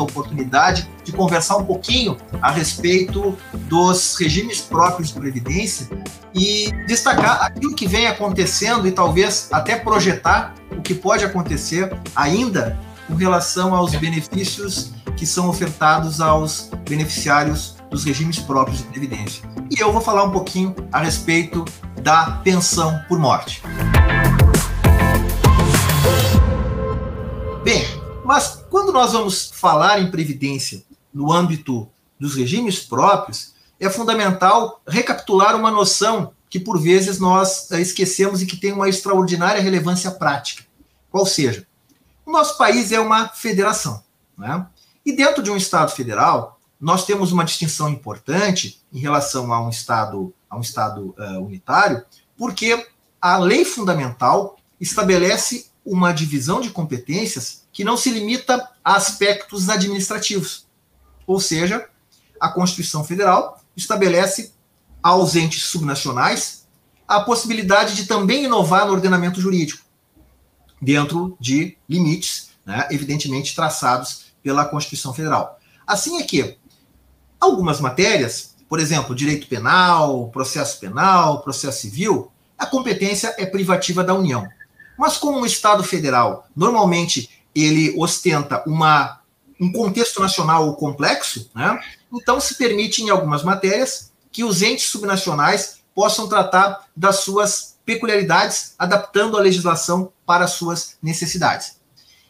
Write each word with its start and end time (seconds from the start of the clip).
a 0.00 0.02
oportunidade 0.02 0.88
de 1.04 1.12
conversar 1.12 1.56
um 1.56 1.64
pouquinho 1.64 2.16
a 2.40 2.50
respeito 2.50 3.36
dos 3.52 4.16
regimes 4.16 4.60
próprios 4.60 5.08
de 5.08 5.14
previdência 5.20 5.88
e 6.34 6.70
destacar 6.86 7.42
aquilo 7.42 7.74
que 7.74 7.86
vem 7.86 8.06
acontecendo 8.06 8.86
e 8.86 8.92
talvez 8.92 9.48
até 9.52 9.76
projetar 9.76 10.54
o 10.70 10.82
que 10.82 10.94
pode 10.94 11.24
acontecer 11.24 11.94
ainda 12.14 12.78
com 13.06 13.14
relação 13.14 13.74
aos 13.74 13.94
benefícios 13.94 14.92
que 15.16 15.24
são 15.24 15.48
ofertados 15.48 16.20
aos 16.20 16.70
beneficiários 16.88 17.76
dos 17.90 18.04
regimes 18.04 18.38
próprios 18.38 18.78
de 18.78 18.84
previdência. 18.84 19.48
E 19.70 19.80
eu 19.80 19.92
vou 19.92 20.02
falar 20.02 20.24
um 20.24 20.30
pouquinho 20.30 20.74
a 20.92 21.00
respeito 21.00 21.64
da 22.02 22.40
pensão 22.44 23.00
por 23.08 23.18
morte. 23.18 23.62
Bem, 27.64 27.84
mas 28.24 28.55
quando 28.86 28.94
nós 28.94 29.12
vamos 29.14 29.50
falar 29.52 30.00
em 30.00 30.12
previdência 30.12 30.84
no 31.12 31.32
âmbito 31.32 31.88
dos 32.20 32.36
regimes 32.36 32.78
próprios, 32.78 33.52
é 33.80 33.90
fundamental 33.90 34.80
recapitular 34.86 35.56
uma 35.56 35.72
noção 35.72 36.32
que 36.48 36.60
por 36.60 36.80
vezes 36.80 37.18
nós 37.18 37.68
eh, 37.72 37.80
esquecemos 37.80 38.40
e 38.40 38.46
que 38.46 38.56
tem 38.56 38.70
uma 38.70 38.88
extraordinária 38.88 39.60
relevância 39.60 40.08
prática. 40.12 40.64
Qual 41.10 41.26
seja, 41.26 41.66
o 42.24 42.30
nosso 42.30 42.56
país 42.56 42.92
é 42.92 43.00
uma 43.00 43.28
federação, 43.30 44.04
né? 44.38 44.64
E 45.04 45.12
dentro 45.12 45.42
de 45.42 45.50
um 45.50 45.56
Estado 45.56 45.90
federal, 45.90 46.60
nós 46.80 47.04
temos 47.04 47.32
uma 47.32 47.44
distinção 47.44 47.88
importante 47.88 48.80
em 48.92 49.00
relação 49.00 49.52
a 49.52 49.60
um 49.60 49.68
Estado, 49.68 50.32
a 50.48 50.56
um 50.56 50.60
estado 50.60 51.12
uh, 51.18 51.44
unitário, 51.44 52.04
porque 52.36 52.86
a 53.20 53.36
lei 53.36 53.64
fundamental 53.64 54.56
estabelece 54.80 55.72
uma 55.86 56.12
divisão 56.12 56.60
de 56.60 56.70
competências 56.70 57.64
que 57.72 57.84
não 57.84 57.96
se 57.96 58.10
limita 58.10 58.68
a 58.84 58.96
aspectos 58.96 59.68
administrativos. 59.68 60.66
Ou 61.24 61.38
seja, 61.38 61.88
a 62.40 62.48
Constituição 62.48 63.04
Federal 63.04 63.62
estabelece 63.76 64.52
aos 65.00 65.36
entes 65.36 65.62
subnacionais 65.62 66.66
a 67.06 67.20
possibilidade 67.20 67.94
de 67.94 68.06
também 68.06 68.44
inovar 68.44 68.86
no 68.86 68.92
ordenamento 68.92 69.40
jurídico, 69.40 69.84
dentro 70.82 71.36
de 71.38 71.78
limites, 71.88 72.50
né, 72.64 72.88
evidentemente 72.90 73.54
traçados 73.54 74.26
pela 74.42 74.64
Constituição 74.64 75.14
Federal. 75.14 75.60
Assim 75.86 76.18
é 76.18 76.24
que 76.24 76.58
algumas 77.40 77.80
matérias, 77.80 78.56
por 78.68 78.80
exemplo, 78.80 79.14
direito 79.14 79.46
penal, 79.46 80.30
processo 80.30 80.80
penal, 80.80 81.42
processo 81.42 81.82
civil, 81.82 82.32
a 82.58 82.66
competência 82.66 83.32
é 83.38 83.46
privativa 83.46 84.02
da 84.02 84.14
União. 84.14 84.48
Mas 84.98 85.16
como 85.16 85.40
o 85.40 85.46
Estado 85.46 85.82
federal 85.82 86.46
normalmente 86.54 87.30
ele 87.54 87.94
ostenta 87.96 88.62
uma, 88.66 89.20
um 89.60 89.72
contexto 89.72 90.20
nacional 90.20 90.74
complexo, 90.76 91.50
né? 91.54 91.78
então 92.12 92.38
se 92.38 92.54
permite 92.56 93.02
em 93.02 93.08
algumas 93.08 93.42
matérias 93.42 94.12
que 94.30 94.44
os 94.44 94.60
entes 94.60 94.86
subnacionais 94.86 95.80
possam 95.94 96.28
tratar 96.28 96.84
das 96.94 97.20
suas 97.20 97.76
peculiaridades, 97.86 98.74
adaptando 98.78 99.38
a 99.38 99.40
legislação 99.40 100.12
para 100.26 100.44
as 100.44 100.50
suas 100.50 100.98
necessidades. 101.02 101.80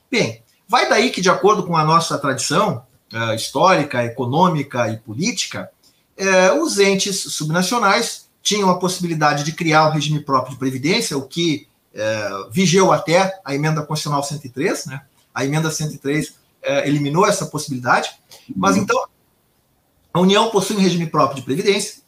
Bem, 0.08 0.42
vai 0.68 0.88
daí 0.88 1.10
que, 1.10 1.20
de 1.20 1.30
acordo 1.30 1.64
com 1.64 1.76
a 1.76 1.84
nossa 1.84 2.16
tradição 2.18 2.84
uh, 3.12 3.34
histórica, 3.34 4.04
econômica 4.04 4.88
e 4.88 4.98
política, 4.98 5.70
uh, 6.16 6.62
os 6.62 6.78
entes 6.78 7.20
subnacionais 7.32 8.28
tinham 8.40 8.70
a 8.70 8.78
possibilidade 8.78 9.42
de 9.42 9.52
criar 9.52 9.88
um 9.88 9.92
regime 9.92 10.20
próprio 10.20 10.52
de 10.52 10.58
previdência, 10.60 11.18
o 11.18 11.26
que 11.26 11.66
é, 11.96 12.28
vigeu 12.50 12.92
até 12.92 13.40
a 13.44 13.54
emenda 13.54 13.82
constitucional 13.82 14.22
103, 14.22 14.86
né? 14.86 15.02
A 15.34 15.44
emenda 15.44 15.70
103 15.70 16.34
é, 16.62 16.86
eliminou 16.86 17.26
essa 17.26 17.46
possibilidade. 17.46 18.10
Mas 18.54 18.76
então, 18.76 19.06
a 20.12 20.20
União 20.20 20.50
possui 20.50 20.76
um 20.76 20.80
regime 20.80 21.06
próprio 21.06 21.36
de 21.36 21.42
previdência, 21.42 22.02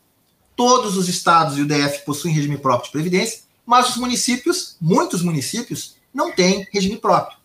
todos 0.54 0.96
os 0.96 1.08
estados 1.08 1.56
e 1.56 1.62
o 1.62 1.66
DF 1.66 2.04
possuem 2.04 2.34
regime 2.34 2.58
próprio 2.58 2.86
de 2.86 2.92
previdência, 2.92 3.40
mas 3.64 3.90
os 3.90 3.96
municípios, 3.96 4.76
muitos 4.80 5.22
municípios, 5.22 5.96
não 6.12 6.32
têm 6.32 6.66
regime 6.72 6.96
próprio. 6.96 7.38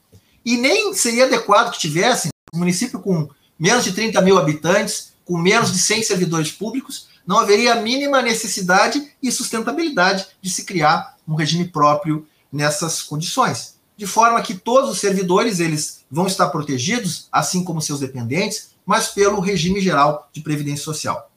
E 0.45 0.57
nem 0.57 0.93
seria 0.93 1.25
adequado 1.25 1.71
que 1.71 1.79
tivessem 1.79 2.31
um 2.53 2.59
município 2.59 2.99
com 2.99 3.29
menos 3.57 3.83
de 3.83 3.93
30 3.93 4.21
mil 4.21 4.37
habitantes, 4.37 5.13
com 5.25 5.37
menos 5.37 5.71
de 5.71 5.79
100 5.79 6.03
servidores 6.03 6.51
públicos, 6.51 7.07
não 7.25 7.39
haveria 7.39 7.73
a 7.73 7.81
mínima 7.81 8.21
necessidade 8.21 9.13
e 9.21 9.31
sustentabilidade 9.31 10.27
de 10.41 10.49
se 10.49 10.65
criar 10.65 11.15
um 11.27 11.35
regime 11.35 11.67
próprio 11.67 12.27
nessas 12.53 13.01
condições, 13.01 13.79
de 13.97 14.05
forma 14.05 14.41
que 14.43 14.53
todos 14.53 14.91
os 14.91 14.99
servidores 14.99 15.59
eles 15.59 16.05
vão 16.09 16.27
estar 16.27 16.49
protegidos, 16.49 17.27
assim 17.31 17.63
como 17.63 17.81
seus 17.81 17.99
dependentes, 17.99 18.75
mas 18.85 19.07
pelo 19.07 19.39
regime 19.39 19.81
geral 19.81 20.29
de 20.31 20.41
previdência 20.41 20.85
social. 20.85 21.31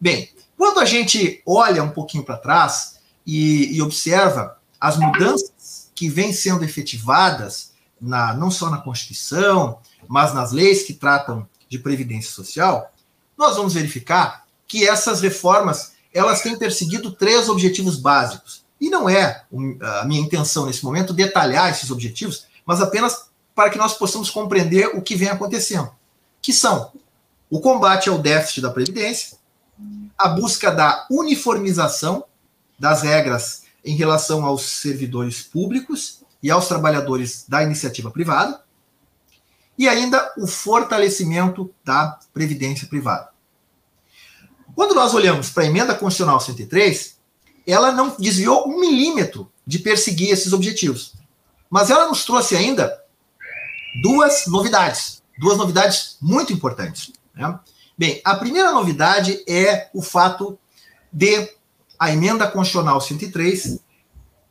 Bem, 0.00 0.30
quando 0.56 0.80
a 0.80 0.86
gente 0.86 1.42
olha 1.44 1.82
um 1.82 1.90
pouquinho 1.90 2.24
para 2.24 2.38
trás 2.38 2.98
e, 3.26 3.76
e, 3.76 3.82
observa 3.82 4.58
as 4.80 4.96
mudanças 4.96 5.90
que 5.94 6.08
vêm 6.08 6.32
sendo 6.32 6.64
efetivadas, 6.64 7.72
na, 8.00 8.34
não 8.34 8.50
só 8.50 8.70
na 8.70 8.78
Constituição, 8.78 9.78
mas 10.08 10.32
nas 10.32 10.52
leis 10.52 10.82
que 10.82 10.94
tratam 10.94 11.46
de 11.68 11.78
previdência 11.78 12.30
social, 12.30 12.92
nós 13.36 13.56
vamos 13.56 13.74
verificar 13.74 14.46
que 14.66 14.86
essas 14.86 15.20
reformas 15.20 15.92
elas 16.12 16.40
têm 16.40 16.58
perseguido 16.58 17.12
três 17.12 17.48
objetivos 17.48 17.98
básicos. 17.98 18.64
E 18.80 18.90
não 18.90 19.08
é 19.08 19.44
a 20.00 20.04
minha 20.04 20.20
intenção 20.20 20.66
nesse 20.66 20.84
momento 20.84 21.12
detalhar 21.12 21.70
esses 21.70 21.90
objetivos, 21.90 22.46
mas 22.64 22.80
apenas 22.80 23.26
para 23.54 23.70
que 23.70 23.78
nós 23.78 23.94
possamos 23.94 24.28
compreender 24.28 24.88
o 24.88 25.00
que 25.00 25.16
vem 25.16 25.28
acontecendo, 25.28 25.90
que 26.42 26.52
são 26.52 26.92
o 27.48 27.60
combate 27.60 28.08
ao 28.08 28.18
déficit 28.18 28.60
da 28.60 28.70
previdência, 28.70 29.38
a 30.18 30.28
busca 30.28 30.70
da 30.70 31.06
uniformização 31.10 32.24
das 32.78 33.02
regras 33.02 33.62
em 33.84 33.96
relação 33.96 34.44
aos 34.44 34.62
servidores 34.62 35.42
públicos 35.42 36.22
e 36.42 36.50
aos 36.50 36.68
trabalhadores 36.68 37.44
da 37.48 37.62
iniciativa 37.62 38.10
privada, 38.10 38.60
e 39.78 39.88
ainda 39.88 40.32
o 40.36 40.46
fortalecimento 40.46 41.70
da 41.84 42.18
previdência 42.32 42.88
privada. 42.88 43.30
Quando 44.74 44.94
nós 44.94 45.14
olhamos 45.14 45.50
para 45.50 45.62
a 45.62 45.66
emenda 45.66 45.94
constitucional 45.94 46.40
103, 46.40 47.15
ela 47.66 47.92
não 47.92 48.14
desviou 48.18 48.68
um 48.68 48.80
milímetro 48.80 49.50
de 49.66 49.78
perseguir 49.78 50.30
esses 50.30 50.52
objetivos. 50.52 51.14
Mas 51.68 51.90
ela 51.90 52.08
nos 52.08 52.24
trouxe 52.24 52.56
ainda 52.56 52.96
duas 54.02 54.46
novidades, 54.46 55.22
duas 55.38 55.58
novidades 55.58 56.16
muito 56.20 56.52
importantes. 56.52 57.12
Né? 57.34 57.58
Bem, 57.98 58.20
a 58.24 58.36
primeira 58.36 58.72
novidade 58.72 59.42
é 59.48 59.88
o 59.92 60.00
fato 60.00 60.58
de 61.12 61.48
a 61.98 62.12
emenda 62.12 62.46
constitucional 62.46 63.00
103 63.00 63.80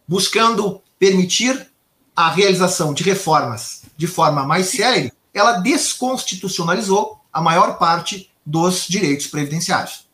buscando 0.08 0.82
permitir 0.98 1.72
a 2.16 2.30
realização 2.30 2.94
de 2.94 3.04
reformas 3.04 3.84
de 3.98 4.08
forma 4.08 4.46
mais 4.46 4.68
séria, 4.68 5.12
ela 5.34 5.60
desconstitucionalizou 5.60 7.20
a 7.32 7.42
maior 7.42 7.78
parte 7.78 8.32
dos 8.46 8.88
direitos 8.88 9.28
previdenciários. 9.28 10.08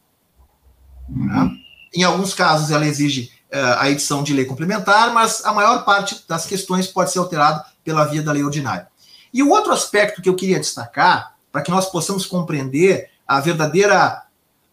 Né? 1.07 1.60
Em 1.93 2.03
alguns 2.03 2.33
casos, 2.33 2.71
ela 2.71 2.85
exige 2.85 3.31
uh, 3.51 3.79
a 3.79 3.89
edição 3.89 4.23
de 4.23 4.33
lei 4.33 4.45
complementar, 4.45 5.13
mas 5.13 5.43
a 5.45 5.53
maior 5.53 5.83
parte 5.83 6.23
das 6.27 6.45
questões 6.45 6.87
pode 6.87 7.11
ser 7.11 7.19
alterada 7.19 7.65
pela 7.83 8.05
via 8.05 8.21
da 8.21 8.31
lei 8.31 8.43
ordinária. 8.43 8.87
E 9.33 9.41
o 9.43 9.49
outro 9.49 9.71
aspecto 9.71 10.21
que 10.21 10.29
eu 10.29 10.35
queria 10.35 10.59
destacar, 10.59 11.35
para 11.51 11.61
que 11.61 11.71
nós 11.71 11.89
possamos 11.89 12.25
compreender 12.25 13.09
a 13.27 13.39
verdadeira 13.39 14.23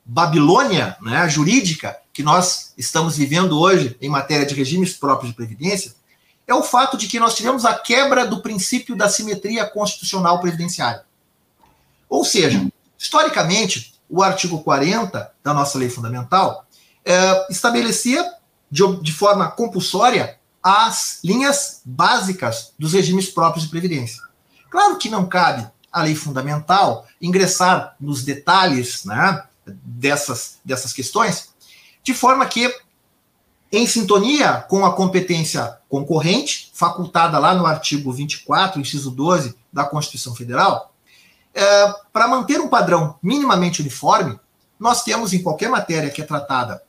Babilônia 0.05 0.97
né, 1.03 1.29
jurídica 1.29 1.97
que 2.13 2.23
nós 2.23 2.73
estamos 2.77 3.17
vivendo 3.17 3.59
hoje 3.61 3.97
em 4.01 4.09
matéria 4.09 4.47
de 4.47 4.55
regimes 4.55 4.95
próprios 4.95 5.31
de 5.31 5.37
previdência, 5.37 5.95
é 6.47 6.55
o 6.55 6.63
fato 6.63 6.97
de 6.97 7.07
que 7.07 7.21
nós 7.21 7.37
tivemos 7.37 7.65
a 7.65 7.75
quebra 7.75 8.27
do 8.27 8.41
princípio 8.41 8.97
da 8.97 9.09
simetria 9.09 9.67
constitucional 9.67 10.41
previdenciária. 10.41 11.05
Ou 12.09 12.25
seja, 12.25 12.67
historicamente, 12.99 13.95
o 14.09 14.23
artigo 14.23 14.63
40 14.63 15.31
da 15.45 15.53
nossa 15.53 15.77
lei 15.77 15.91
fundamental 15.91 16.67
é, 17.09 17.47
estabelecia 17.51 18.23
de, 18.71 18.83
de 19.01 19.13
forma 19.13 19.51
compulsória 19.51 20.39
as 20.63 21.21
linhas 21.25 21.81
básicas 21.83 22.75
dos 22.79 22.93
regimes 22.93 23.31
próprios 23.31 23.65
de 23.65 23.71
previdência. 23.71 24.23
Claro 24.71 24.99
que 24.99 25.09
não 25.09 25.27
cabe 25.27 25.67
à 25.91 26.03
lei 26.03 26.15
fundamental 26.15 27.07
ingressar 27.23 27.97
nos 27.99 28.23
detalhes 28.23 29.07
né, 29.07 29.43
dessas, 29.67 30.59
dessas 30.63 30.93
questões, 30.93 31.55
de 32.03 32.13
forma 32.13 32.45
que, 32.45 32.71
em 33.73 33.87
sintonia 33.87 34.67
com 34.69 34.85
a 34.85 34.95
competência 34.95 35.79
concorrente, 35.89 36.71
facultada 36.75 37.39
lá 37.39 37.55
no 37.55 37.65
artigo 37.65 38.13
24, 38.13 38.79
inciso 38.79 39.11
12 39.11 39.57
da 39.73 39.85
Constituição 39.85 40.35
Federal, 40.35 40.93
é, 41.55 41.95
para 42.13 42.29
manter 42.29 42.61
um 42.61 42.69
padrão 42.69 43.17
minimamente 43.23 43.81
uniforme, 43.81 44.39
nós 44.79 45.03
temos 45.03 45.33
em 45.33 45.43
qualquer 45.43 45.71
matéria 45.71 46.11
que 46.11 46.21
é 46.21 46.25
tratada 46.25 46.83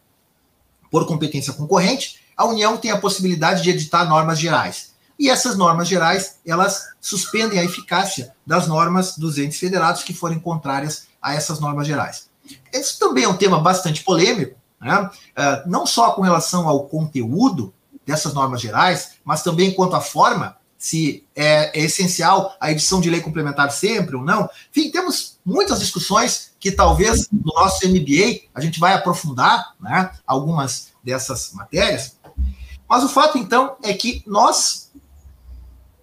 por 0.90 1.06
competência 1.06 1.54
concorrente, 1.54 2.20
a 2.36 2.46
União 2.46 2.78
tem 2.78 2.92
a 2.92 2.98
possibilidade 2.98 3.62
de 3.62 3.70
editar 3.70 4.06
normas 4.06 4.40
gerais. 4.40 4.90
e 5.20 5.30
essas 5.30 5.58
normas 5.58 5.86
gerais, 5.86 6.40
elas 6.48 6.94
suspendem 7.02 7.60
a 7.60 7.64
eficácia 7.66 8.34
das 8.48 8.68
normas 8.68 9.18
dos 9.18 9.38
entes 9.38 9.60
federados 9.60 10.02
que 10.02 10.14
forem 10.14 10.40
contrárias 10.40 11.08
a 11.22 11.34
essas 11.34 11.60
normas 11.60 11.86
gerais. 11.86 12.30
Esse 12.72 12.98
também 12.98 13.26
é 13.26 13.28
um 13.28 13.36
tema 13.36 13.60
bastante 13.60 14.02
polêmico, 14.02 14.56
né? 14.80 15.10
Uh, 15.38 15.70
não 15.70 15.86
só 15.86 16.12
com 16.12 16.22
relação 16.22 16.70
ao 16.70 16.86
conteúdo 16.86 17.74
dessas 18.06 18.34
normas 18.34 18.62
gerais, 18.62 19.12
mas 19.26 19.44
também 19.44 19.74
quanto 19.74 19.96
à 19.96 20.00
forma, 20.00 20.56
se 20.80 21.28
é, 21.36 21.78
é, 21.78 21.84
essencial 21.84 22.56
a 22.58 22.72
edição 22.72 23.02
de 23.02 23.10
lei 23.10 23.20
complementar 23.20 23.70
sempre 23.70 24.16
ou 24.16 24.24
não. 24.24 24.50
Enfim, 24.72 24.90
temos 24.90 25.38
muitas 25.46 25.78
discussões 25.80 26.54
que 26.58 26.72
talvez 26.72 27.28
no 27.30 27.54
nosso 27.54 27.86
MBA 27.86 28.48
a 28.56 28.62
gente 28.62 28.80
vai 28.80 28.94
aprofundar 28.94 29.76
né, 29.78 30.10
algumas 30.26 30.94
dessas 31.04 31.52
matérias. 31.52 32.16
Mas 32.90 33.04
o 33.04 33.10
fato, 33.10 33.38
então, 33.38 33.76
é 33.84 33.94
que 33.94 34.24
nós 34.26 34.90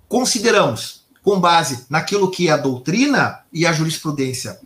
consideramos, 0.08 1.06
com 1.23 1.40
base 1.40 1.87
naquilo 1.88 2.31
que 2.31 2.50
a 2.50 2.58
doutrina 2.58 3.40
e 3.50 3.67
a 3.67 3.73
jurisprudência 3.73 4.61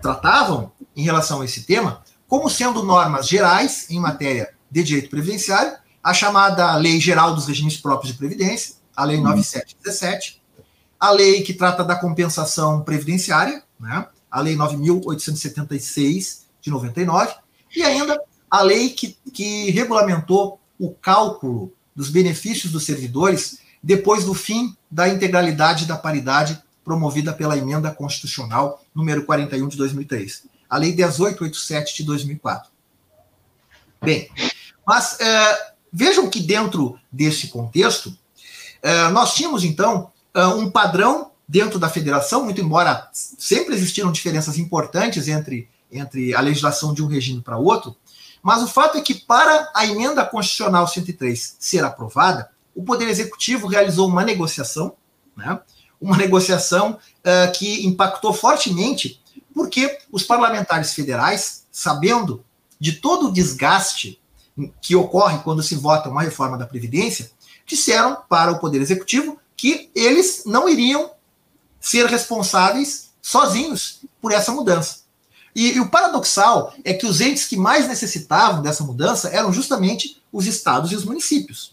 tratavam 0.00 0.72
em 0.96 1.02
relação 1.02 1.42
a 1.42 1.44
esse 1.44 1.62
tema, 1.64 2.02
como 2.26 2.48
sendo 2.48 2.82
normas 2.82 3.28
gerais 3.28 3.88
em 3.90 4.00
matéria 4.00 4.52
de 4.70 4.82
direito 4.82 5.10
previdenciário, 5.10 5.76
a 6.02 6.14
chamada 6.14 6.74
Lei 6.76 6.98
Geral 6.98 7.34
dos 7.34 7.46
Regimes 7.46 7.76
Próprios 7.76 8.12
de 8.12 8.18
Previdência, 8.18 8.75
a 8.96 9.04
Lei 9.04 9.20
9717, 9.20 10.42
a 10.98 11.10
lei 11.10 11.42
que 11.42 11.52
trata 11.52 11.84
da 11.84 11.94
compensação 11.94 12.82
previdenciária, 12.82 13.62
né, 13.78 14.06
a 14.30 14.40
Lei 14.40 14.56
9.876 14.56 16.44
de 16.60 16.70
99, 16.70 17.34
e 17.74 17.82
ainda 17.82 18.18
a 18.50 18.62
lei 18.62 18.90
que, 18.90 19.16
que 19.32 19.70
regulamentou 19.70 20.58
o 20.78 20.90
cálculo 20.90 21.72
dos 21.94 22.10
benefícios 22.10 22.72
dos 22.72 22.84
servidores 22.84 23.58
depois 23.82 24.24
do 24.24 24.34
fim 24.34 24.76
da 24.90 25.08
integralidade 25.08 25.86
da 25.86 25.96
paridade 25.96 26.60
promovida 26.84 27.32
pela 27.32 27.56
emenda 27.56 27.90
constitucional 27.90 28.82
número 28.94 29.24
41 29.24 29.68
de 29.68 29.76
2003, 29.76 30.44
a 30.68 30.76
lei 30.76 30.94
1887 30.94 31.96
de 31.96 32.04
2004. 32.04 32.70
Bem, 34.02 34.30
mas 34.86 35.18
é, 35.20 35.72
vejam 35.92 36.30
que 36.30 36.40
dentro 36.40 36.98
desse 37.10 37.48
contexto, 37.48 38.16
nós 39.12 39.34
tínhamos 39.34 39.64
então 39.64 40.10
é, 40.34 40.44
um 40.46 40.70
padrão 40.70 41.30
dentro 41.48 41.78
da 41.78 41.88
federação, 41.88 42.44
muito 42.44 42.60
embora 42.60 43.08
sempre 43.12 43.74
existiram 43.74 44.12
diferenças 44.12 44.58
importantes 44.58 45.28
entre, 45.28 45.68
entre 45.90 46.34
a 46.34 46.40
legislação 46.40 46.92
de 46.92 47.02
um 47.02 47.06
regime 47.06 47.40
para 47.40 47.56
outro, 47.56 47.96
mas 48.42 48.62
o 48.62 48.68
fato 48.68 48.98
é 48.98 49.00
que 49.00 49.14
para 49.14 49.70
a 49.74 49.86
emenda 49.86 50.24
constitucional 50.24 50.86
103 50.86 51.56
ser 51.58 51.84
aprovada, 51.84 52.50
o 52.74 52.82
Poder 52.84 53.08
Executivo 53.08 53.66
realizou 53.66 54.08
uma 54.08 54.24
negociação, 54.24 54.94
né, 55.36 55.58
uma 56.00 56.16
negociação 56.16 56.92
uh, 56.92 57.52
que 57.52 57.86
impactou 57.86 58.32
fortemente, 58.32 59.22
porque 59.54 59.98
os 60.12 60.22
parlamentares 60.22 60.92
federais, 60.92 61.66
sabendo 61.72 62.44
de 62.78 62.92
todo 62.92 63.28
o 63.28 63.32
desgaste 63.32 64.20
que 64.80 64.94
ocorre 64.94 65.38
quando 65.38 65.62
se 65.62 65.74
vota 65.74 66.08
uma 66.08 66.22
reforma 66.22 66.58
da 66.58 66.66
Previdência, 66.66 67.30
disseram 67.66 68.16
para 68.28 68.52
o 68.52 68.58
Poder 68.58 68.80
Executivo 68.80 69.38
que 69.56 69.90
eles 69.94 70.44
não 70.46 70.68
iriam 70.68 71.10
ser 71.80 72.06
responsáveis 72.06 73.10
sozinhos 73.20 74.00
por 74.20 74.32
essa 74.32 74.52
mudança. 74.52 75.06
E, 75.54 75.72
e, 75.72 75.80
o 75.80 75.88
paradoxal 75.88 76.74
é 76.84 76.92
que 76.92 77.06
os 77.06 77.20
entes 77.20 77.46
que 77.46 77.56
mais 77.56 77.88
necessitavam 77.88 78.60
dessa 78.60 78.84
mudança 78.84 79.30
eram 79.30 79.52
justamente 79.52 80.22
os 80.30 80.46
estados 80.46 80.92
e 80.92 80.96
os 80.96 81.04
municípios. 81.04 81.70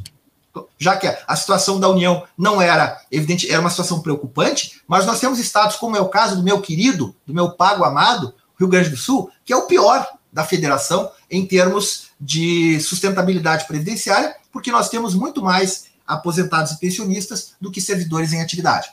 Já 0.77 0.95
que 0.95 1.07
a 1.27 1.35
situação 1.35 1.79
da 1.79 1.89
União 1.89 2.23
não 2.37 2.61
era 2.61 3.01
evidente, 3.11 3.51
era 3.51 3.59
uma 3.59 3.69
situação 3.69 4.01
preocupante, 4.01 4.81
mas 4.87 5.05
nós 5.05 5.19
temos 5.19 5.37
estados, 5.37 5.75
como 5.75 5.97
é 5.97 5.99
o 5.99 6.09
caso 6.09 6.37
do 6.37 6.43
meu 6.43 6.61
querido, 6.61 7.13
do 7.25 7.33
meu 7.33 7.51
pago 7.51 7.83
amado, 7.83 8.33
Rio 8.57 8.69
Grande 8.69 8.89
do 8.89 8.97
Sul, 8.97 9.29
que 9.43 9.51
é 9.51 9.57
o 9.57 9.67
pior 9.67 10.07
da 10.31 10.45
federação 10.45 11.11
em 11.29 11.45
termos 11.45 12.07
de 12.19 12.79
sustentabilidade 12.79 13.65
previdenciária, 13.65 14.35
porque 14.51 14.71
nós 14.71 14.89
temos 14.89 15.13
muito 15.13 15.41
mais 15.41 15.85
aposentados 16.05 16.73
e 16.73 16.79
pensionistas 16.79 17.55
do 17.59 17.71
que 17.71 17.81
servidores 17.81 18.33
em 18.33 18.41
atividade. 18.41 18.89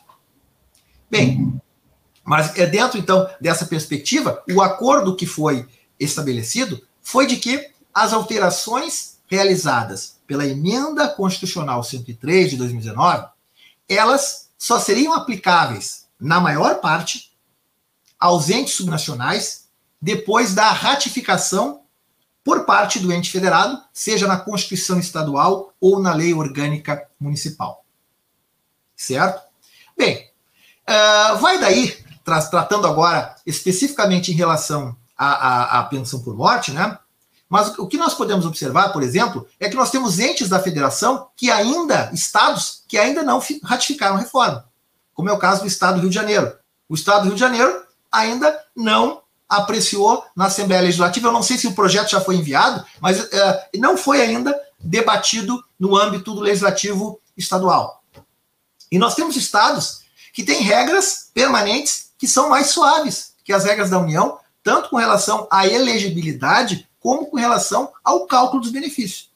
Bem, 1.11 1.61
mas 2.25 2.57
é 2.57 2.67
dentro 2.67 2.99
então 2.99 3.29
dessa 3.41 3.67
perspectiva, 3.67 4.43
o 4.51 4.63
acordo 4.63 5.17
que 5.17 5.27
foi 5.27 5.67
estabelecido 5.99 6.81
foi 7.03 7.27
de 7.27 7.37
que 7.37 7.71
as 7.93 8.13
alterações 8.13 9.19
realizadas 9.27 10.19
pela 10.27 10.47
emenda 10.47 11.09
constitucional 11.09 11.83
103 11.83 12.51
de 12.51 12.57
2019, 12.57 13.27
elas 13.89 14.51
só 14.57 14.79
seriam 14.79 15.13
aplicáveis 15.13 16.07
na 16.21 16.41
maior 16.41 16.81
parte 16.81 17.33
aos 18.19 18.51
entes 18.51 18.75
subnacionais 18.75 19.69
depois 20.01 20.55
da 20.55 20.71
ratificação 20.71 21.83
por 22.45 22.65
parte 22.65 22.99
do 22.99 23.13
ente 23.13 23.31
federado, 23.31 23.81
seja 23.93 24.27
na 24.27 24.39
Constituição 24.39 24.99
Estadual 24.99 25.73
ou 25.81 26.01
na 26.01 26.15
Lei 26.15 26.33
Orgânica 26.33 27.07
Municipal. 27.19 27.85
Certo? 28.97 29.43
Bem, 29.97 30.31
uh, 30.89 31.39
vai 31.39 31.59
daí, 31.59 31.97
tra 32.25 32.41
tratando 32.43 32.87
agora 32.87 33.35
especificamente 33.47 34.33
em 34.33 34.35
relação 34.35 34.97
à, 35.17 35.27
à, 35.27 35.81
à 35.81 35.85
pensão 35.85 36.21
por 36.23 36.35
morte, 36.35 36.73
né? 36.73 36.99
Mas 37.49 37.77
o 37.79 37.89
que 37.89 37.99
nós 37.99 38.15
podemos 38.15 38.47
observar, 38.47 38.93
por 38.93 39.03
exemplo, 39.03 39.47
é 39.59 39.69
que 39.69 39.75
nós 39.75 39.91
temos 39.91 40.21
entes 40.21 40.49
da 40.49 40.61
federação 40.61 41.29
que 41.37 41.51
ainda, 41.51 42.09
estados, 42.15 42.85
que 42.87 42.97
ainda 42.97 43.25
não 43.25 43.43
ratificaram 43.65 44.17
a 44.17 44.21
reforma, 44.21 44.69
como 45.13 45.29
é 45.29 45.33
o 45.33 45.39
caso 45.39 45.63
do 45.63 45.67
estado 45.67 45.97
do 45.97 46.03
Rio 46.03 46.11
de 46.11 46.15
Janeiro. 46.15 46.57
O 46.89 46.95
estado 46.95 47.23
do 47.23 47.25
Rio 47.27 47.35
de 47.35 47.41
Janeiro 47.41 47.85
ainda 48.11 48.57
não 48.75 49.20
apreciou 49.51 50.25
na 50.37 50.47
Assembleia 50.47 50.83
Legislativa. 50.83 51.29
Eu 51.29 51.33
não 51.33 51.43
sei 51.43 51.59
se 51.59 51.67
o 51.67 51.75
projeto 51.75 52.11
já 52.11 52.21
foi 52.21 52.37
enviado, 52.37 52.85
mas 53.01 53.21
é, 53.33 53.69
não 53.77 53.97
foi 53.97 54.23
ainda 54.23 54.59
debatido 54.79 55.63
no 55.79 55.97
âmbito 55.97 56.33
do 56.33 56.41
Legislativo 56.41 57.21
Estadual. 57.37 58.03
E 58.91 58.99
nós 58.99 59.15
temos 59.15 59.37
estados 59.37 60.03
que 60.33 60.45
têm 60.45 60.63
regras 60.63 61.31
permanentes 61.35 62.11
que 62.17 62.29
são 62.29 62.49
mais 62.49 62.69
suaves 62.69 63.31
que 63.45 63.53
as 63.53 63.65
regras 63.65 63.91
da 63.91 63.99
União, 63.99 64.39
tanto 64.63 64.91
com 64.91 64.97
relação 64.97 65.49
à 65.51 65.67
elegibilidade 65.67 66.89
como 67.01 67.27
com 67.27 67.37
relação 67.37 67.91
ao 68.05 68.27
cálculo 68.27 68.63
dos 68.63 68.71
benefícios. 68.71 69.31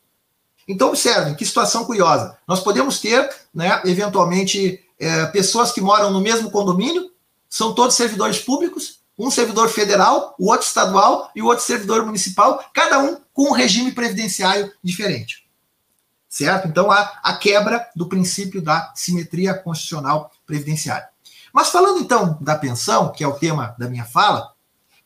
Então, 0.68 0.88
observem 0.88 1.34
que 1.34 1.44
situação 1.44 1.84
curiosa. 1.84 2.38
Nós 2.46 2.60
podemos 2.60 3.00
ter, 3.00 3.28
né, 3.52 3.82
eventualmente, 3.84 4.80
é, 4.98 5.26
pessoas 5.26 5.72
que 5.72 5.80
moram 5.80 6.10
no 6.10 6.20
mesmo 6.20 6.50
condomínio, 6.50 7.10
são 7.48 7.74
todos 7.74 7.96
servidores 7.96 8.38
públicos, 8.38 9.00
um 9.18 9.30
servidor 9.30 9.68
federal, 9.68 10.34
o 10.38 10.50
outro 10.50 10.66
estadual 10.66 11.30
e 11.34 11.42
o 11.42 11.46
outro 11.46 11.64
servidor 11.64 12.04
municipal, 12.04 12.64
cada 12.74 12.98
um 12.98 13.20
com 13.32 13.50
um 13.50 13.52
regime 13.52 13.92
previdenciário 13.92 14.72
diferente. 14.82 15.44
Certo? 16.28 16.66
Então 16.66 16.90
há 16.90 17.20
a 17.22 17.36
quebra 17.36 17.88
do 17.94 18.08
princípio 18.08 18.60
da 18.60 18.92
simetria 18.94 19.54
constitucional 19.54 20.32
previdenciária. 20.44 21.08
Mas 21.52 21.68
falando 21.68 22.00
então 22.00 22.36
da 22.40 22.56
pensão, 22.56 23.12
que 23.12 23.22
é 23.22 23.28
o 23.28 23.38
tema 23.38 23.76
da 23.78 23.88
minha 23.88 24.04
fala, 24.04 24.52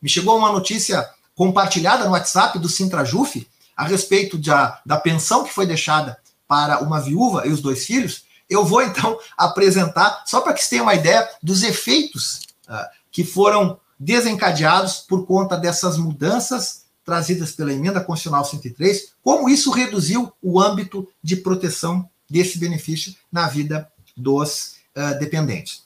me 0.01 0.09
chegou 0.09 0.39
uma 0.39 0.51
notícia 0.51 1.07
compartilhada 1.35 2.05
no 2.05 2.13
WhatsApp 2.13 2.59
do 2.59 2.69
Sintrajuf 2.69 3.47
a 3.77 3.85
respeito 3.85 4.39
da, 4.39 4.81
da 4.85 4.97
pensão 4.97 5.45
que 5.45 5.53
foi 5.53 5.67
deixada 5.67 6.19
para 6.49 6.81
uma 6.81 7.01
viúva 7.01 7.47
e 7.47 7.51
os 7.51 7.61
dois 7.61 7.85
filhos. 7.85 8.25
Eu 8.49 8.65
vou 8.65 8.81
então 8.83 9.19
apresentar, 9.37 10.23
só 10.25 10.41
para 10.41 10.55
que 10.55 10.61
vocês 10.61 10.71
tenham 10.71 10.85
uma 10.85 10.95
ideia 10.95 11.29
dos 11.43 11.63
efeitos 11.63 12.41
uh, 12.69 12.87
que 13.11 13.23
foram 13.23 13.79
desencadeados 13.99 14.99
por 14.99 15.27
conta 15.27 15.57
dessas 15.57 15.97
mudanças 15.97 16.87
trazidas 17.05 17.53
pela 17.53 17.73
emenda 17.73 18.03
constitucional 18.03 18.45
103, 18.45 19.15
como 19.23 19.49
isso 19.49 19.71
reduziu 19.71 20.31
o 20.43 20.61
âmbito 20.61 21.09
de 21.23 21.37
proteção 21.37 22.09
desse 22.29 22.59
benefício 22.59 23.15
na 23.33 23.49
vida 23.49 23.91
dos 24.15 24.77
uh, 24.95 25.19
dependentes. 25.19 25.85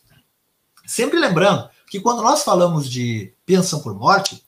Sempre 0.85 1.21
lembrando 1.21 1.71
que 1.89 2.01
quando 2.01 2.23
nós 2.23 2.43
falamos 2.43 2.91
de 2.91 3.33
pensão 3.47 3.81
por 3.81 3.95
morte, 3.95 4.45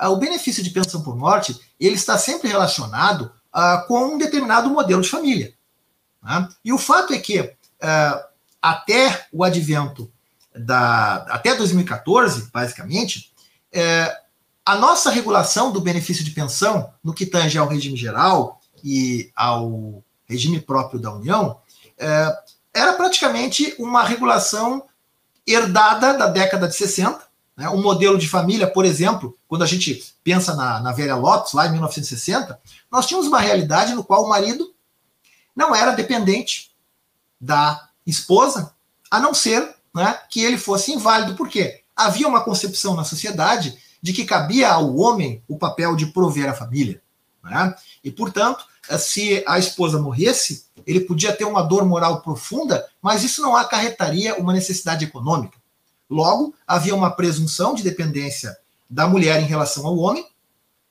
uh, 0.00 0.08
o 0.08 0.16
benefício 0.16 0.62
de 0.62 0.70
pensão 0.70 1.02
por 1.02 1.16
morte 1.16 1.56
ele 1.78 1.94
está 1.94 2.18
sempre 2.18 2.48
relacionado 2.48 3.32
uh, 3.54 3.86
com 3.86 4.14
um 4.14 4.18
determinado 4.18 4.68
modelo 4.70 5.02
de 5.02 5.08
família. 5.08 5.54
Né? 6.20 6.48
E 6.64 6.72
o 6.72 6.78
fato 6.78 7.12
é 7.12 7.18
que 7.18 7.56
até 8.60 9.28
o 9.32 9.44
advento 9.44 10.10
da, 10.58 11.26
até 11.28 11.54
2014, 11.54 12.50
basicamente, 12.52 13.32
é, 13.72 14.16
a 14.64 14.76
nossa 14.76 15.10
regulação 15.10 15.72
do 15.72 15.80
benefício 15.80 16.24
de 16.24 16.30
pensão, 16.30 16.92
no 17.02 17.14
que 17.14 17.24
tange 17.24 17.56
ao 17.56 17.68
regime 17.68 17.96
geral 17.96 18.60
e 18.84 19.30
ao 19.34 20.02
regime 20.26 20.60
próprio 20.60 21.00
da 21.00 21.12
União, 21.12 21.58
é, 21.98 22.36
era 22.74 22.92
praticamente 22.92 23.74
uma 23.78 24.04
regulação 24.04 24.84
herdada 25.46 26.16
da 26.16 26.26
década 26.26 26.68
de 26.68 26.74
60. 26.74 27.26
Né? 27.56 27.68
Um 27.70 27.80
modelo 27.80 28.18
de 28.18 28.28
família, 28.28 28.70
por 28.70 28.84
exemplo, 28.84 29.36
quando 29.48 29.62
a 29.62 29.66
gente 29.66 30.14
pensa 30.22 30.54
na, 30.54 30.80
na 30.80 30.92
velha 30.92 31.16
Lopes, 31.16 31.54
lá 31.54 31.66
em 31.66 31.72
1960, 31.72 32.60
nós 32.90 33.06
tínhamos 33.06 33.26
uma 33.26 33.40
realidade 33.40 33.94
no 33.94 34.04
qual 34.04 34.24
o 34.24 34.28
marido 34.28 34.72
não 35.56 35.74
era 35.74 35.92
dependente 35.92 36.70
da 37.40 37.88
esposa, 38.06 38.74
a 39.10 39.18
não 39.18 39.32
ser 39.32 39.74
né, 39.94 40.18
que 40.30 40.40
ele 40.40 40.58
fosse 40.58 40.92
inválido. 40.92 41.34
Por 41.34 41.48
quê? 41.48 41.82
Havia 41.94 42.28
uma 42.28 42.44
concepção 42.44 42.94
na 42.94 43.04
sociedade 43.04 43.76
de 44.00 44.12
que 44.12 44.24
cabia 44.24 44.70
ao 44.70 44.96
homem 44.96 45.42
o 45.48 45.58
papel 45.58 45.96
de 45.96 46.06
prover 46.06 46.48
a 46.48 46.54
família. 46.54 47.02
Né? 47.42 47.74
E, 48.04 48.10
portanto, 48.10 48.64
se 48.98 49.42
a 49.46 49.58
esposa 49.58 50.00
morresse, 50.00 50.66
ele 50.86 51.00
podia 51.00 51.34
ter 51.34 51.44
uma 51.44 51.62
dor 51.62 51.84
moral 51.84 52.22
profunda, 52.22 52.86
mas 53.02 53.22
isso 53.22 53.42
não 53.42 53.56
acarretaria 53.56 54.36
uma 54.36 54.52
necessidade 54.52 55.04
econômica. 55.04 55.58
Logo, 56.08 56.54
havia 56.66 56.94
uma 56.94 57.10
presunção 57.10 57.74
de 57.74 57.82
dependência 57.82 58.56
da 58.88 59.06
mulher 59.06 59.42
em 59.42 59.46
relação 59.46 59.86
ao 59.86 59.98
homem, 59.98 60.26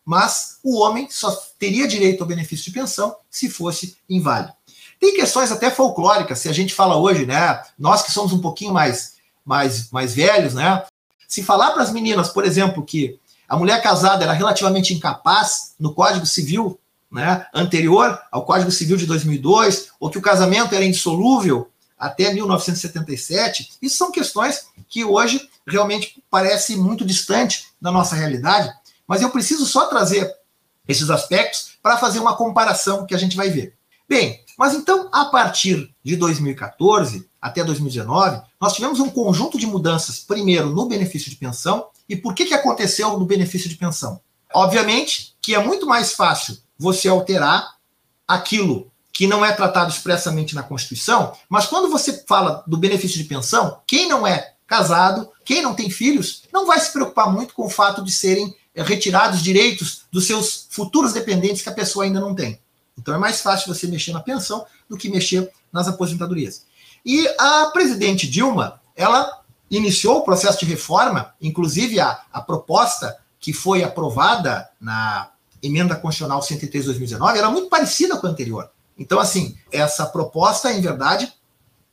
mas 0.06 0.60
o 0.64 0.80
homem 0.80 1.10
só 1.10 1.32
teria 1.58 1.88
direito 1.88 2.22
ao 2.22 2.28
benefício 2.28 2.66
de 2.66 2.72
pensão 2.72 3.16
se 3.30 3.50
fosse 3.50 3.98
inválido. 4.08 4.54
Tem 5.00 5.16
questões 5.16 5.52
até 5.52 5.70
folclóricas, 5.70 6.40
se 6.40 6.50
a 6.50 6.54
gente 6.54 6.74
fala 6.74 6.98
hoje, 6.98 7.26
né? 7.26 7.62
Nós 7.78 8.04
que 8.04 8.12
somos 8.12 8.34
um 8.34 8.40
pouquinho 8.40 8.74
mais, 8.74 9.16
mais, 9.46 9.92
mais 9.92 10.14
velhos, 10.14 10.54
né? 10.54 10.84
Se 11.28 11.44
falar 11.44 11.72
para 11.72 11.84
as 11.84 11.92
meninas, 11.92 12.30
por 12.30 12.46
exemplo, 12.46 12.84
que 12.84 13.20
a 13.48 13.58
mulher 13.58 13.82
casada 13.82 14.24
era 14.24 14.34
relativamente 14.34 14.94
incapaz 14.94 15.74
no 15.80 15.94
Código 15.94 16.26
Civil 16.26 16.80
né, 17.12 17.46
anterior 17.54 18.20
ao 18.32 18.46
Código 18.46 18.72
Civil 18.72 18.98
de 18.98 19.06
2002, 19.06 19.92
ou 20.00 20.10
que 20.10 20.18
o 20.18 20.22
casamento 20.22 20.76
era 20.76 20.84
indissolúvel 20.84 21.70
até 21.98 22.32
1977, 22.34 23.78
isso 23.82 23.98
são 23.98 24.12
questões 24.12 24.68
que 24.88 25.04
hoje 25.04 25.50
realmente 25.66 26.22
parece 26.30 26.76
muito 26.76 27.04
distante 27.04 27.66
da 27.82 27.92
nossa 27.92 28.16
realidade, 28.16 28.72
mas 29.08 29.22
eu 29.22 29.30
preciso 29.30 29.66
só 29.66 29.88
trazer 29.88 30.32
esses 30.88 31.10
aspectos 31.10 31.78
para 31.82 31.98
fazer 31.98 32.20
uma 32.20 32.36
comparação 32.36 33.06
que 33.06 33.16
a 33.16 33.18
gente 33.18 33.36
vai 33.36 33.50
ver. 33.50 33.74
Bem, 34.08 34.42
mas 34.58 34.74
então, 34.74 35.08
a 35.12 35.26
partir 35.26 35.94
de 36.04 36.16
2014 36.16 37.30
até 37.40 37.64
2019, 37.64 38.42
nós 38.60 38.74
tivemos 38.74 39.00
um 39.00 39.10
conjunto 39.10 39.58
de 39.58 39.68
mudanças, 39.68 40.20
primeiro 40.20 40.72
no 40.72 40.88
benefício 40.88 41.30
de 41.30 41.36
pensão. 41.36 41.88
E 42.10 42.16
por 42.16 42.34
que, 42.34 42.46
que 42.46 42.54
aconteceu 42.54 43.18
no 43.20 43.26
benefício 43.26 43.70
de 43.70 43.76
pensão? 43.76 44.20
Obviamente 44.54 45.36
que 45.42 45.54
é 45.54 45.64
muito 45.64 45.86
mais 45.86 46.14
fácil 46.14 46.58
você 46.78 47.08
alterar 47.08 47.76
aquilo 48.28 48.92
que 49.14 49.28
não 49.28 49.46
é 49.46 49.52
tratado 49.52 49.92
expressamente 49.92 50.54
na 50.54 50.64
Constituição, 50.64 51.34
mas 51.48 51.66
quando 51.66 51.90
você 51.90 52.24
fala 52.28 52.64
do 52.68 52.78
benefício 52.78 53.18
de 53.18 53.24
pensão, 53.24 53.80
quem 53.88 54.08
não 54.08 54.28
é 54.28 54.54
casado, 54.68 55.30
quem 55.46 55.62
não 55.62 55.74
tem 55.74 55.90
filhos, 55.90 56.44
não 56.52 56.66
vai 56.66 56.80
se 56.80 56.92
preocupar 56.92 57.32
muito 57.32 57.54
com 57.54 57.66
o 57.66 57.70
fato 57.70 58.04
de 58.04 58.12
serem 58.12 58.54
retirados 58.76 59.42
direitos 59.42 60.04
dos 60.12 60.28
seus 60.28 60.68
futuros 60.70 61.14
dependentes 61.14 61.62
que 61.62 61.70
a 61.70 61.74
pessoa 61.74 62.06
ainda 62.06 62.20
não 62.20 62.36
tem. 62.36 62.60
Então 62.98 63.14
é 63.14 63.18
mais 63.18 63.42
fácil 63.42 63.74
você 63.74 63.88
mexer 63.88 64.12
na 64.12 64.20
pensão 64.20 64.66
do 64.90 64.98
que 64.98 65.10
mexer 65.10 65.52
nas 65.72 65.88
aposentadorias. 65.88 66.66
E 67.06 67.28
a 67.40 67.68
presidente 67.68 68.28
Dilma, 68.28 68.82
ela 68.96 69.42
iniciou 69.70 70.20
o 70.20 70.24
processo 70.24 70.60
de 70.60 70.66
reforma, 70.66 71.34
inclusive 71.42 72.00
a, 72.00 72.22
a 72.32 72.42
proposta 72.42 73.18
que 73.40 73.54
foi 73.54 73.84
aprovada 73.84 74.68
na 74.80 75.30
emenda 75.62 75.96
constitucional 75.96 76.42
103 76.42 76.84
de 76.84 76.88
2019 76.88 77.38
era 77.38 77.50
muito 77.50 77.70
parecida 77.70 78.18
com 78.18 78.28
a 78.28 78.30
anterior. 78.30 78.70
Então, 78.98 79.20
assim, 79.20 79.56
essa 79.72 80.06
proposta, 80.06 80.72
em 80.72 80.82
verdade, 80.82 81.32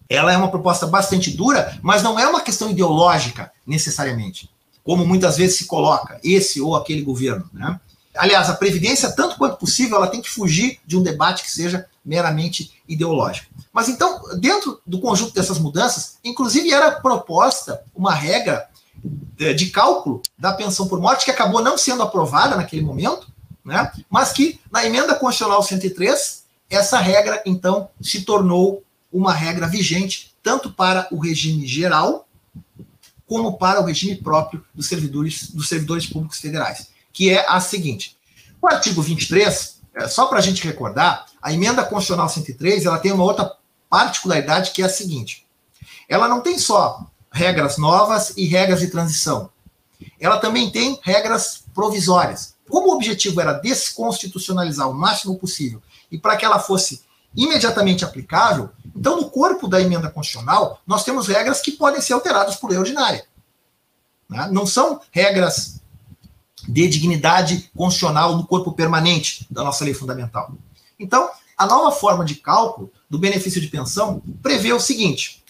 ela 0.09 0.33
é 0.33 0.37
uma 0.37 0.51
proposta 0.51 0.87
bastante 0.87 1.31
dura, 1.31 1.79
mas 1.83 2.03
não 2.03 2.19
é 2.19 2.27
uma 2.27 2.41
questão 2.41 2.71
ideológica, 2.71 3.53
necessariamente, 3.67 4.51
como 4.83 5.07
muitas 5.07 5.37
vezes 5.37 5.57
se 5.59 5.67
coloca, 5.67 6.19
esse 6.23 6.61
ou 6.61 6.77
aquele 6.77 7.03
governo. 7.03 7.49
Né? 7.53 7.79
Aliás, 8.17 8.49
a 8.49 8.55
Previdência, 8.55 9.11
tanto 9.13 9.37
quanto 9.37 9.57
possível, 9.57 9.97
ela 9.97 10.07
tem 10.07 10.21
que 10.21 10.31
fugir 10.31 10.79
de 10.87 10.97
um 10.97 11.03
debate 11.03 11.43
que 11.43 11.51
seja 11.51 11.87
meramente 12.05 12.73
ideológico. 12.89 13.53
Mas 13.73 13.89
então, 13.89 14.21
dentro 14.39 14.81
do 14.87 15.01
conjunto 15.01 15.35
dessas 15.35 15.59
mudanças, 15.59 16.19
inclusive 16.23 16.73
era 16.73 16.93
proposta 16.93 17.83
uma 17.95 18.15
regra 18.15 18.69
de 19.57 19.67
cálculo 19.71 20.23
da 20.39 20.53
pensão 20.53 20.87
por 20.87 21.01
morte 21.01 21.25
que 21.25 21.31
acabou 21.31 21.63
não 21.63 21.77
sendo 21.77 22.03
aprovada 22.03 22.57
naquele 22.57 22.83
momento, 22.83 23.27
né? 23.65 23.91
mas 24.09 24.33
que 24.33 24.61
na 24.71 24.85
emenda 24.85 25.15
constitucional 25.15 25.63
103, 25.63 26.45
essa 26.71 26.99
regra, 26.99 27.43
então, 27.45 27.89
se 28.01 28.23
tornou 28.23 28.83
uma 29.13 29.33
regra 29.33 29.67
vigente 29.67 30.35
tanto 30.43 30.71
para 30.71 31.09
o 31.11 31.19
regime 31.19 31.67
geral 31.67 32.27
como 33.27 33.57
para 33.57 33.81
o 33.81 33.85
regime 33.85 34.17
próprio 34.17 34.65
dos 34.75 34.87
servidores, 34.87 35.51
dos 35.51 35.69
servidores 35.69 36.07
públicos 36.07 36.39
federais, 36.39 36.89
que 37.15 37.31
é 37.31 37.47
a 37.49 37.61
seguinte. 37.61 38.19
O 38.61 38.67
artigo 38.67 39.01
23, 39.01 39.81
é, 39.95 40.09
só 40.09 40.27
para 40.27 40.39
a 40.39 40.43
gente 40.43 40.65
recordar, 40.65 41.27
a 41.41 41.53
emenda 41.53 41.85
constitucional 41.85 42.29
103 42.29 42.85
ela 42.85 42.99
tem 42.99 43.13
uma 43.13 43.25
outra 43.25 43.57
particularidade 43.89 44.73
que 44.73 44.83
é 44.83 44.87
a 44.87 44.89
seguinte: 44.89 45.47
ela 46.09 46.29
não 46.29 46.41
tem 46.41 46.59
só 46.59 47.07
regras 47.33 47.79
novas 47.79 48.35
e 48.37 48.47
regras 48.47 48.81
de 48.81 48.89
transição, 48.89 49.49
ela 50.21 50.39
também 50.39 50.71
tem 50.71 50.99
regras 51.03 51.65
provisórias. 51.73 52.55
Como 52.69 52.89
o 52.89 52.95
objetivo 52.95 53.41
era 53.41 53.53
desconstitucionalizar 53.53 54.91
o 54.91 54.95
máximo 54.95 55.39
possível 55.39 55.81
e 56.11 56.19
para 56.19 56.37
que 56.37 56.45
ela 56.45 56.59
fosse 56.59 57.03
imediatamente 57.37 58.05
aplicável, 58.05 58.71
então 58.97 59.17
no 59.17 59.31
corpo 59.31 59.69
da 59.69 59.81
emenda 59.81 60.09
constitucional 60.09 60.81
nós 60.87 61.05
temos 61.05 61.29
regras 61.29 61.61
que 61.61 61.73
podem 61.73 62.01
ser 62.01 62.15
alteradas 62.15 62.57
por 62.57 62.71
lei 62.71 62.79
ordinária. 62.79 63.27
Né? 64.29 64.49
Não 64.51 64.67
são 64.67 65.01
regras 65.11 65.81
de 66.69 66.89
dignidade 66.89 67.71
constitucional 67.77 68.37
no 68.37 68.47
corpo 68.47 68.73
permanente 68.73 69.47
da 69.51 69.63
nossa 69.63 69.85
lei 69.85 69.95
fundamental. 69.95 70.53
Então, 70.99 71.31
a 71.57 71.67
nova 71.67 71.93
forma 71.93 72.25
de 72.25 72.37
cálculo 72.37 72.91
do 73.09 73.19
benefício 73.19 73.61
de 73.61 73.69
pensão 73.69 74.23
prevê 74.43 74.73
o 74.73 74.81
seguinte: 74.81 75.43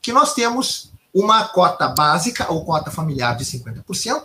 que 0.00 0.12
nós 0.12 0.34
temos 0.34 0.90
uma 1.12 1.44
cota 1.44 1.88
básica 1.88 2.52
ou 2.52 2.64
cota 2.64 2.90
familiar 2.90 3.36
de 3.36 3.44
50%, 3.44 4.24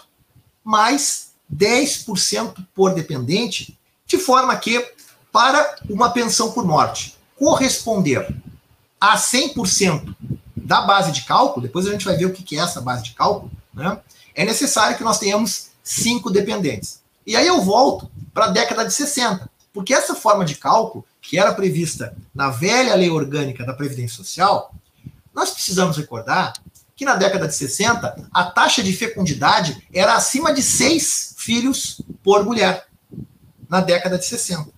mais 0.64 1.32
10% 1.54 2.66
por 2.74 2.94
dependente, 2.94 3.78
de 4.06 4.18
forma 4.18 4.56
que, 4.58 4.94
para 5.32 5.78
uma 5.90 6.10
pensão 6.10 6.52
por 6.52 6.66
morte 6.66 7.16
corresponder 7.38 8.36
a 9.00 9.18
100% 9.18 10.16
da 10.56 10.82
base 10.82 11.12
de 11.12 11.24
cálculo, 11.24 11.66
depois 11.66 11.88
a 11.88 11.92
gente 11.92 12.06
vai 12.06 12.16
ver 12.16 12.26
o 12.26 12.32
que 12.32 12.56
é 12.56 12.60
essa 12.60 12.80
base 12.80 13.02
de 13.04 13.14
cálculo, 13.14 13.52
né? 13.74 14.00
é 14.36 14.46
necessário 14.46 14.96
que 14.96 15.04
nós 15.04 15.18
tenhamos 15.18 15.71
cinco 15.92 16.30
dependentes. 16.30 17.02
E 17.28 17.36
aí 17.36 17.46
eu 17.46 17.62
volto 17.62 18.10
para 18.34 18.46
a 18.46 18.50
década 18.50 18.86
de 18.86 18.94
60, 18.94 19.50
porque 19.74 19.94
essa 19.94 20.16
forma 20.16 20.46
de 20.46 20.56
cálculo, 20.56 21.06
que 21.22 21.38
era 21.38 21.54
prevista 21.54 22.16
na 22.34 22.50
velha 22.50 22.96
lei 22.96 23.10
orgânica 23.10 23.66
da 23.66 23.74
Previdência 23.74 24.16
Social, 24.16 24.74
nós 25.34 25.52
precisamos 25.52 25.98
recordar 25.98 26.54
que 26.96 27.04
na 27.04 27.16
década 27.16 27.48
de 27.48 27.56
60 27.56 28.30
a 28.34 28.44
taxa 28.46 28.82
de 28.82 28.94
fecundidade 28.94 29.86
era 29.94 30.16
acima 30.16 30.54
de 30.54 30.64
seis 30.64 31.36
filhos 31.38 32.02
por 32.24 32.46
mulher, 32.46 32.88
na 33.70 33.82
década 33.82 34.18
de 34.18 34.26
60. 34.26 34.70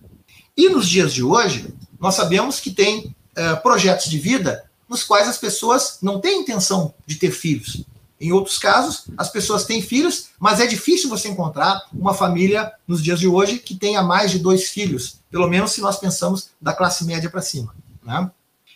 E 0.56 0.68
nos 0.68 0.88
dias 0.88 1.12
de 1.12 1.22
hoje, 1.22 1.72
nós 2.00 2.14
sabemos 2.14 2.58
que 2.58 2.70
tem 2.70 3.14
é, 3.36 3.54
projetos 3.56 4.10
de 4.10 4.18
vida 4.18 4.64
nos 4.88 5.04
quais 5.04 5.28
as 5.28 5.38
pessoas 5.38 5.98
não 6.02 6.20
têm 6.20 6.40
intenção 6.40 6.94
de 7.06 7.16
ter 7.16 7.30
filhos. 7.30 7.84
Em 8.24 8.32
outros 8.32 8.56
casos, 8.56 9.04
as 9.18 9.28
pessoas 9.28 9.66
têm 9.66 9.82
filhos, 9.82 10.28
mas 10.40 10.58
é 10.58 10.66
difícil 10.66 11.10
você 11.10 11.28
encontrar 11.28 11.84
uma 11.92 12.14
família 12.14 12.72
nos 12.88 13.02
dias 13.02 13.20
de 13.20 13.28
hoje 13.28 13.58
que 13.58 13.74
tenha 13.74 14.02
mais 14.02 14.30
de 14.30 14.38
dois 14.38 14.70
filhos, 14.70 15.20
pelo 15.30 15.46
menos 15.46 15.72
se 15.72 15.82
nós 15.82 15.98
pensamos 15.98 16.48
da 16.58 16.72
classe 16.72 17.04
média 17.04 17.28
para 17.28 17.42
cima. 17.42 17.76
Né? 18.02 18.30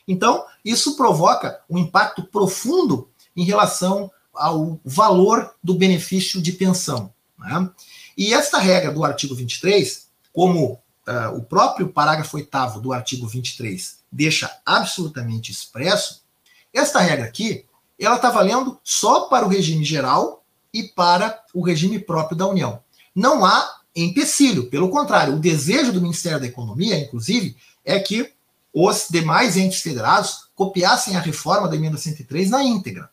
Então, 0.06 0.44
isso 0.62 0.98
provoca 0.98 1.62
um 1.70 1.78
impacto 1.78 2.22
profundo 2.24 3.08
em 3.34 3.42
relação 3.42 4.10
ao 4.34 4.78
valor 4.84 5.54
do 5.64 5.72
benefício 5.72 6.42
de 6.42 6.52
pensão. 6.52 7.10
Né? 7.38 7.70
E 8.18 8.34
esta 8.34 8.58
regra 8.58 8.92
do 8.92 9.02
artigo 9.02 9.34
23, 9.34 10.08
como 10.30 10.72
uh, 10.72 11.34
o 11.38 11.42
próprio 11.42 11.88
parágrafo 11.88 12.36
8 12.36 12.80
do 12.82 12.92
artigo 12.92 13.26
23 13.26 13.96
deixa 14.12 14.54
absolutamente 14.66 15.50
expresso, 15.50 16.22
esta 16.70 17.00
regra 17.00 17.24
aqui, 17.24 17.64
ela 18.04 18.16
está 18.16 18.30
valendo 18.30 18.78
só 18.82 19.22
para 19.22 19.46
o 19.46 19.48
regime 19.48 19.84
geral 19.84 20.44
e 20.72 20.84
para 20.84 21.42
o 21.54 21.64
regime 21.64 21.98
próprio 21.98 22.36
da 22.36 22.46
União. 22.46 22.80
Não 23.14 23.44
há 23.44 23.78
empecilho, 23.94 24.70
pelo 24.70 24.90
contrário, 24.90 25.34
o 25.34 25.40
desejo 25.40 25.92
do 25.92 26.00
Ministério 26.00 26.38
da 26.38 26.46
Economia, 26.46 26.98
inclusive, 26.98 27.56
é 27.84 27.98
que 27.98 28.32
os 28.72 29.06
demais 29.10 29.56
entes 29.56 29.80
federados 29.80 30.48
copiassem 30.54 31.16
a 31.16 31.20
reforma 31.20 31.68
da 31.68 31.76
emenda 31.76 31.96
103 31.96 32.50
na 32.50 32.62
íntegra. 32.62 33.10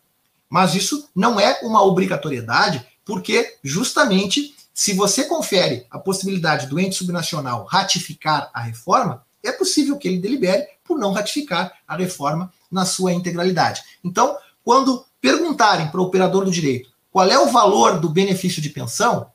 Mas 0.50 0.75
isso 0.75 1.10
não 1.15 1.39
é 1.39 1.60
uma 1.63 1.82
obrigatoriedade, 1.82 2.86
porque 3.04 3.58
justamente 3.63 4.56
se 4.74 4.94
você 4.94 5.24
confere 5.24 5.88
a 5.89 5.98
possibilidade 5.98 6.68
do 6.68 6.80
ente 6.80 6.96
subnacional 6.96 7.63
ratificar 7.63 8.51
a 8.54 8.62
reforma, 8.62 9.24
é 9.42 9.51
possível 9.51 9.98
que 9.98 10.08
ele 10.08 10.20
delibere 10.20 10.68
por 10.84 11.00
não 11.00 11.13
ratificar 11.13 11.72
a 11.88 11.96
reforma 11.96 12.51
na 12.70 12.86
sua 12.86 13.13
integralidade. 13.13 13.82
Então, 14.04 14.38
quando 14.66 15.06
perguntarem 15.22 15.88
para 15.88 16.02
o 16.02 16.04
operador 16.04 16.44
do 16.44 16.52
direito 16.52 16.90
qual 17.12 17.30
é 17.30 17.40
o 17.40 17.50
valor 17.50 18.00
do 18.00 18.10
benefício 18.10 18.62
de 18.62 18.70
pensão, 18.70 19.28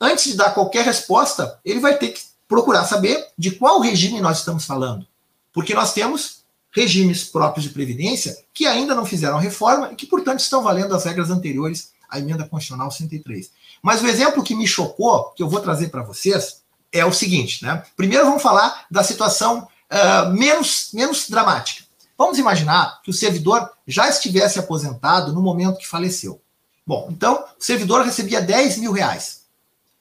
antes 0.00 0.24
de 0.24 0.36
dar 0.36 0.54
qualquer 0.54 0.86
resposta, 0.86 1.60
ele 1.62 1.80
vai 1.80 1.98
ter 1.98 2.08
que 2.08 2.22
procurar 2.48 2.84
saber 2.84 3.26
de 3.36 3.50
qual 3.50 3.80
regime 3.80 4.20
nós 4.20 4.38
estamos 4.38 4.64
falando. 4.64 5.06
Porque 5.52 5.74
nós 5.74 5.92
temos 5.92 6.44
regimes 6.70 7.24
próprios 7.24 7.64
de 7.64 7.74
previdência 7.74 8.36
que 8.54 8.66
ainda 8.66 8.94
não 8.94 9.04
fizeram 9.04 9.38
reforma 9.38 9.90
e 9.92 9.96
que, 9.96 10.06
portanto, 10.06 10.40
estão 10.40 10.62
valendo 10.62 10.94
as 10.94 11.04
regras 11.04 11.30
anteriores 11.30 11.92
à 12.08 12.18
emenda 12.18 12.48
constitucional 12.48 12.90
103. 12.90 13.50
Mas 13.82 14.02
o 14.02 14.06
exemplo 14.06 14.42
que 14.42 14.54
me 14.54 14.66
chocou, 14.66 15.30
que 15.36 15.42
eu 15.42 15.48
vou 15.48 15.60
trazer 15.60 15.88
para 15.88 16.02
vocês, 16.02 16.62
é 16.92 17.04
o 17.04 17.12
seguinte, 17.12 17.62
né? 17.64 17.82
Primeiro 17.96 18.24
vamos 18.24 18.42
falar 18.42 18.86
da 18.90 19.02
situação 19.02 19.68
uh, 19.90 20.32
menos, 20.32 20.90
menos 20.92 21.28
dramática. 21.28 21.85
Vamos 22.18 22.38
imaginar 22.38 23.00
que 23.02 23.10
o 23.10 23.14
servidor 23.14 23.70
já 23.86 24.08
estivesse 24.08 24.58
aposentado 24.58 25.32
no 25.32 25.42
momento 25.42 25.78
que 25.78 25.86
faleceu. 25.86 26.40
Bom, 26.86 27.08
então 27.10 27.44
o 27.58 27.64
servidor 27.64 28.04
recebia 28.04 28.40
10 28.40 28.78
mil 28.78 28.92
reais. 28.92 29.42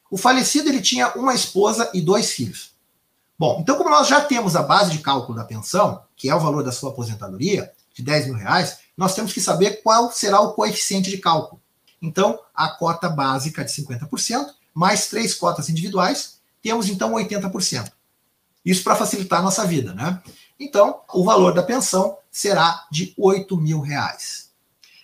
O 0.09 0.17
falecido 0.17 0.69
ele 0.69 0.81
tinha 0.81 1.09
uma 1.15 1.33
esposa 1.33 1.89
e 1.93 2.01
dois 2.01 2.31
filhos. 2.31 2.71
Bom, 3.37 3.59
então 3.59 3.77
como 3.77 3.89
nós 3.89 4.07
já 4.07 4.21
temos 4.21 4.55
a 4.55 4.63
base 4.63 4.91
de 4.91 4.99
cálculo 4.99 5.37
da 5.37 5.43
pensão, 5.43 6.01
que 6.15 6.29
é 6.29 6.35
o 6.35 6.39
valor 6.39 6.63
da 6.63 6.71
sua 6.71 6.91
aposentadoria, 6.91 7.71
de 7.93 8.03
10 8.03 8.27
mil 8.27 8.35
reais, 8.35 8.79
nós 8.95 9.15
temos 9.15 9.33
que 9.33 9.41
saber 9.41 9.81
qual 9.81 10.11
será 10.11 10.41
o 10.41 10.53
coeficiente 10.53 11.09
de 11.09 11.17
cálculo. 11.17 11.61
Então, 12.01 12.39
a 12.53 12.69
cota 12.69 13.09
básica 13.09 13.63
de 13.63 13.71
50%, 13.71 14.47
mais 14.73 15.07
três 15.07 15.33
cotas 15.33 15.69
individuais, 15.69 16.39
temos 16.61 16.89
então 16.89 17.13
80%. 17.13 17.91
Isso 18.65 18.83
para 18.83 18.95
facilitar 18.95 19.39
a 19.39 19.43
nossa 19.43 19.65
vida, 19.65 19.93
né? 19.93 20.21
Então, 20.59 21.01
o 21.13 21.23
valor 21.23 21.53
da 21.53 21.63
pensão 21.63 22.17
será 22.31 22.85
de 22.91 23.13
8 23.17 23.57
mil 23.57 23.81
reais. 23.81 24.49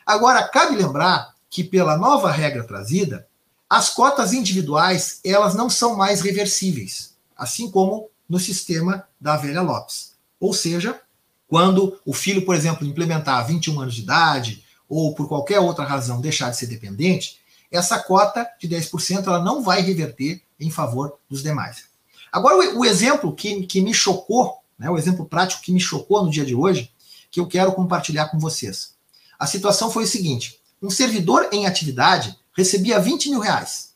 Agora, 0.06 0.48
cabe 0.48 0.76
lembrar 0.76 1.36
que 1.50 1.64
pela 1.64 1.98
nova 1.98 2.32
regra 2.32 2.64
trazida, 2.64 3.28
as 3.70 3.90
cotas 3.90 4.34
individuais 4.34 5.20
elas 5.24 5.54
não 5.54 5.70
são 5.70 5.96
mais 5.96 6.22
reversíveis, 6.22 7.16
assim 7.38 7.70
como 7.70 8.10
no 8.28 8.40
sistema 8.40 9.08
da 9.20 9.36
velha 9.36 9.62
Lopes. 9.62 10.14
Ou 10.40 10.54
seja, 10.54 11.00
quando 11.48 12.00
o 12.06 12.14
filho, 12.14 12.46
por 12.46 12.56
exemplo, 12.56 12.88
implementar 12.88 13.46
21 13.46 13.82
anos 13.82 13.96
de 13.96 14.02
idade 14.02 14.64
ou 14.88 15.14
por 15.14 15.28
qualquer 15.28 15.60
outra 15.60 15.84
razão 15.84 16.22
deixar 16.22 16.50
de 16.50 16.58
ser 16.58 16.68
dependente, 16.68 17.40
essa 17.70 18.00
cota 18.00 18.48
de 18.60 18.68
10% 18.68 19.28
ela 19.28 19.40
não 19.40 19.62
vai 19.62 19.82
reverter 19.82 20.42
em 20.60 20.70
favor 20.70 21.18
dos 21.30 21.44
demais. 21.44 21.86
Agora, 22.32 22.78
o 22.78 22.86
exemplo 22.86 23.36
que, 23.36 23.66
que 23.66 23.82
me 23.82 23.94
chocou 23.94 24.61
né, 24.82 24.90
o 24.90 24.98
exemplo 24.98 25.28
prático 25.28 25.62
que 25.62 25.72
me 25.72 25.80
chocou 25.80 26.26
no 26.26 26.32
dia 26.32 26.44
de 26.44 26.56
hoje, 26.56 26.92
que 27.30 27.40
eu 27.40 27.48
quero 27.48 27.72
compartilhar 27.72 28.30
com 28.30 28.40
vocês. 28.40 28.96
A 29.38 29.46
situação 29.46 29.92
foi 29.92 30.06
o 30.06 30.08
seguinte: 30.08 30.60
um 30.82 30.90
servidor 30.90 31.48
em 31.52 31.68
atividade 31.68 32.36
recebia 32.58 33.00
20 33.00 33.30
mil 33.30 33.40
reais. 33.40 33.92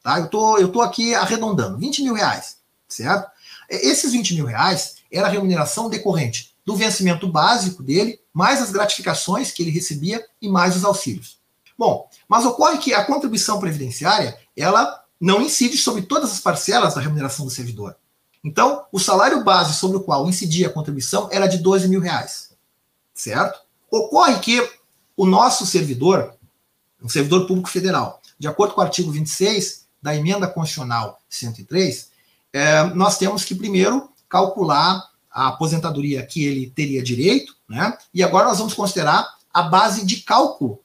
Tá? 0.00 0.20
Eu 0.20 0.28
tô, 0.28 0.56
eu 0.58 0.68
tô 0.68 0.80
aqui 0.80 1.12
arredondando, 1.12 1.76
20 1.76 2.04
mil 2.04 2.14
reais, 2.14 2.58
certo? 2.88 3.28
Esses 3.68 4.12
20 4.12 4.36
mil 4.36 4.46
reais 4.46 4.98
era 5.12 5.26
a 5.26 5.30
remuneração 5.30 5.90
decorrente 5.90 6.54
do 6.64 6.76
vencimento 6.76 7.26
básico 7.26 7.82
dele, 7.82 8.20
mais 8.32 8.62
as 8.62 8.70
gratificações 8.70 9.50
que 9.50 9.62
ele 9.62 9.72
recebia 9.72 10.24
e 10.40 10.48
mais 10.48 10.76
os 10.76 10.84
auxílios. 10.84 11.38
Bom, 11.76 12.08
mas 12.28 12.46
ocorre 12.46 12.78
que 12.78 12.94
a 12.94 13.04
contribuição 13.04 13.58
previdenciária, 13.58 14.38
ela 14.56 15.02
não 15.20 15.42
incide 15.42 15.76
sobre 15.76 16.02
todas 16.02 16.30
as 16.30 16.40
parcelas 16.40 16.94
da 16.94 17.00
remuneração 17.00 17.44
do 17.44 17.50
servidor. 17.50 17.96
Então, 18.42 18.84
o 18.92 18.98
salário 18.98 19.42
base 19.42 19.74
sobre 19.74 19.96
o 19.96 20.00
qual 20.00 20.28
incidia 20.28 20.68
a 20.68 20.72
contribuição 20.72 21.28
era 21.30 21.46
de 21.46 21.58
12 21.58 21.88
mil 21.88 22.00
reais. 22.00 22.50
Certo? 23.14 23.60
Ocorre 23.90 24.38
que 24.38 24.70
o 25.16 25.26
nosso 25.26 25.66
servidor, 25.66 26.34
um 27.02 27.08
servidor 27.08 27.46
público 27.46 27.68
federal, 27.68 28.20
de 28.38 28.46
acordo 28.46 28.74
com 28.74 28.80
o 28.80 28.84
artigo 28.84 29.10
26 29.10 29.86
da 30.00 30.14
emenda 30.14 30.46
constitucional 30.46 31.20
103, 31.28 32.10
é, 32.52 32.84
nós 32.94 33.18
temos 33.18 33.44
que 33.44 33.54
primeiro 33.54 34.08
calcular 34.28 35.08
a 35.30 35.48
aposentadoria 35.48 36.24
que 36.24 36.44
ele 36.44 36.70
teria 36.70 37.02
direito, 37.02 37.54
né? 37.68 37.96
E 38.14 38.22
agora 38.22 38.46
nós 38.46 38.58
vamos 38.58 38.74
considerar 38.74 39.26
a 39.52 39.62
base 39.62 40.04
de 40.04 40.18
cálculo, 40.18 40.80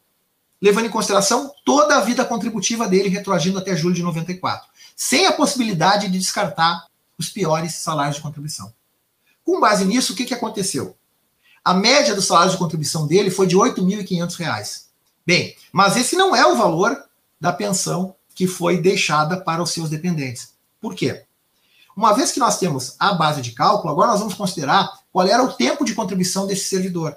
levando 0.61 0.85
em 0.85 0.89
consideração 0.89 1.51
toda 1.65 1.97
a 1.97 2.01
vida 2.01 2.25
contributiva 2.25 2.87
dele 2.87 3.09
retroagindo 3.09 3.59
até 3.59 3.75
julho 3.75 3.95
de 3.95 4.03
94, 4.03 4.67
sem 4.95 5.25
a 5.25 5.31
possibilidade 5.31 6.07
de 6.07 6.17
descartar 6.17 6.85
os 7.17 7.29
piores 7.29 7.75
salários 7.75 8.17
de 8.17 8.21
contribuição. 8.21 8.73
Com 9.43 9.59
base 9.59 9.85
nisso, 9.85 10.13
o 10.13 10.15
que, 10.15 10.25
que 10.25 10.33
aconteceu? 10.33 10.95
A 11.63 11.73
média 11.73 12.15
dos 12.15 12.25
salários 12.25 12.53
de 12.53 12.59
contribuição 12.59 13.07
dele 13.07 13.31
foi 13.31 13.47
de 13.47 13.55
R$ 13.55 13.61
8.500. 13.71 14.83
Bem, 15.25 15.55
mas 15.71 15.95
esse 15.95 16.15
não 16.15 16.35
é 16.35 16.45
o 16.45 16.55
valor 16.55 17.01
da 17.39 17.53
pensão 17.53 18.15
que 18.35 18.47
foi 18.47 18.81
deixada 18.81 19.39
para 19.39 19.61
os 19.61 19.71
seus 19.71 19.89
dependentes. 19.89 20.53
Por 20.81 20.95
quê? 20.95 21.23
Uma 21.95 22.13
vez 22.13 22.31
que 22.31 22.39
nós 22.39 22.57
temos 22.57 22.95
a 22.99 23.13
base 23.13 23.41
de 23.41 23.51
cálculo, 23.51 23.91
agora 23.93 24.11
nós 24.11 24.19
vamos 24.19 24.33
considerar 24.33 24.91
qual 25.11 25.27
era 25.27 25.43
o 25.43 25.53
tempo 25.53 25.85
de 25.85 25.93
contribuição 25.93 26.47
desse 26.47 26.65
servidor. 26.65 27.15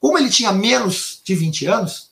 Como 0.00 0.18
ele 0.18 0.28
tinha 0.28 0.52
menos 0.52 1.20
de 1.24 1.34
20 1.34 1.66
anos, 1.66 2.07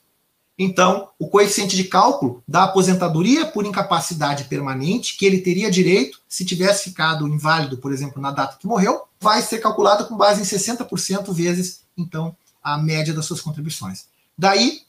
então, 0.59 1.11
o 1.19 1.29
coeficiente 1.29 1.77
de 1.77 1.85
cálculo 1.85 2.43
da 2.49 2.65
aposentadoria 2.65 3.45
por 3.45 3.67
incapacidade 3.67 4.45
permanente, 4.45 5.17
que 5.17 5.27
ele 5.27 5.43
teria 5.43 5.71
direito 5.71 6.21
se 6.27 6.47
tivesse 6.47 6.85
ficado 6.85 7.29
inválido, 7.29 7.77
por 7.77 7.93
exemplo, 7.93 8.23
na 8.23 8.31
data 8.31 8.57
que 8.59 8.67
morreu, 8.67 9.03
vai 9.21 9.43
ser 9.43 9.59
calculado 9.59 10.07
com 10.07 10.17
base 10.17 10.41
em 10.41 10.45
60% 10.45 11.31
vezes, 11.33 11.83
então, 11.97 12.35
a 12.63 12.79
média 12.79 13.13
das 13.13 13.27
suas 13.27 13.41
contribuições. 13.41 14.07
Daí, 14.37 14.81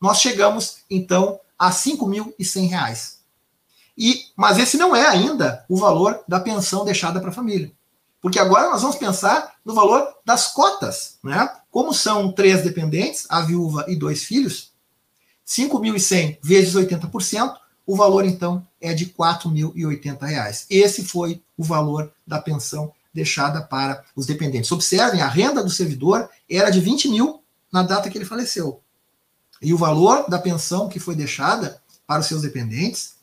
nós 0.00 0.20
chegamos, 0.20 0.78
então, 0.88 1.38
a 1.58 1.68
R$ 1.68 1.74
5.100. 1.74 3.16
E, 3.98 4.24
mas 4.34 4.58
esse 4.58 4.78
não 4.78 4.96
é 4.96 5.06
ainda 5.06 5.66
o 5.68 5.76
valor 5.76 6.22
da 6.26 6.40
pensão 6.40 6.84
deixada 6.84 7.20
para 7.20 7.28
a 7.28 7.34
família. 7.34 7.70
Porque 8.22 8.38
agora 8.38 8.70
nós 8.70 8.80
vamos 8.80 8.96
pensar 8.96 9.54
no 9.64 9.74
valor 9.74 10.06
das 10.24 10.48
cotas. 10.48 11.18
Né? 11.22 11.46
Como 11.70 11.92
são 11.92 12.32
três 12.32 12.62
dependentes, 12.62 13.26
a 13.28 13.42
viúva 13.42 13.84
e 13.88 13.96
dois 13.96 14.24
filhos, 14.24 14.69
5.100 15.50 16.38
vezes 16.40 16.74
80%, 16.74 17.56
o 17.84 17.96
valor 17.96 18.24
então 18.24 18.64
é 18.80 18.94
de 18.94 19.04
R$ 19.06 19.14
4.080. 19.18 20.66
Esse 20.70 21.04
foi 21.04 21.42
o 21.58 21.64
valor 21.64 22.12
da 22.24 22.40
pensão 22.40 22.92
deixada 23.12 23.60
para 23.60 24.04
os 24.14 24.26
dependentes. 24.26 24.70
Observem, 24.70 25.20
a 25.20 25.26
renda 25.26 25.60
do 25.60 25.68
servidor 25.68 26.30
era 26.48 26.70
de 26.70 26.80
20 26.80 27.08
mil 27.08 27.42
na 27.72 27.82
data 27.82 28.08
que 28.08 28.16
ele 28.16 28.24
faleceu. 28.24 28.80
E 29.60 29.74
o 29.74 29.76
valor 29.76 30.24
da 30.28 30.38
pensão 30.38 30.88
que 30.88 31.00
foi 31.00 31.16
deixada 31.16 31.82
para 32.06 32.20
os 32.20 32.26
seus 32.26 32.42
dependentes 32.42 33.14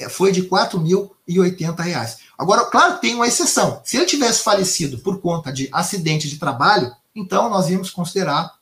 é, 0.00 0.08
foi 0.08 0.32
de 0.32 0.40
R$ 0.40 0.48
4.080. 0.48 2.16
Agora, 2.36 2.64
claro, 2.64 2.98
tem 2.98 3.14
uma 3.14 3.28
exceção. 3.28 3.80
Se 3.84 3.96
ele 3.96 4.06
tivesse 4.06 4.42
falecido 4.42 4.98
por 4.98 5.20
conta 5.20 5.52
de 5.52 5.68
acidente 5.72 6.28
de 6.28 6.38
trabalho, 6.38 6.92
então 7.14 7.48
nós 7.48 7.70
íamos 7.70 7.90
considerar 7.90 8.57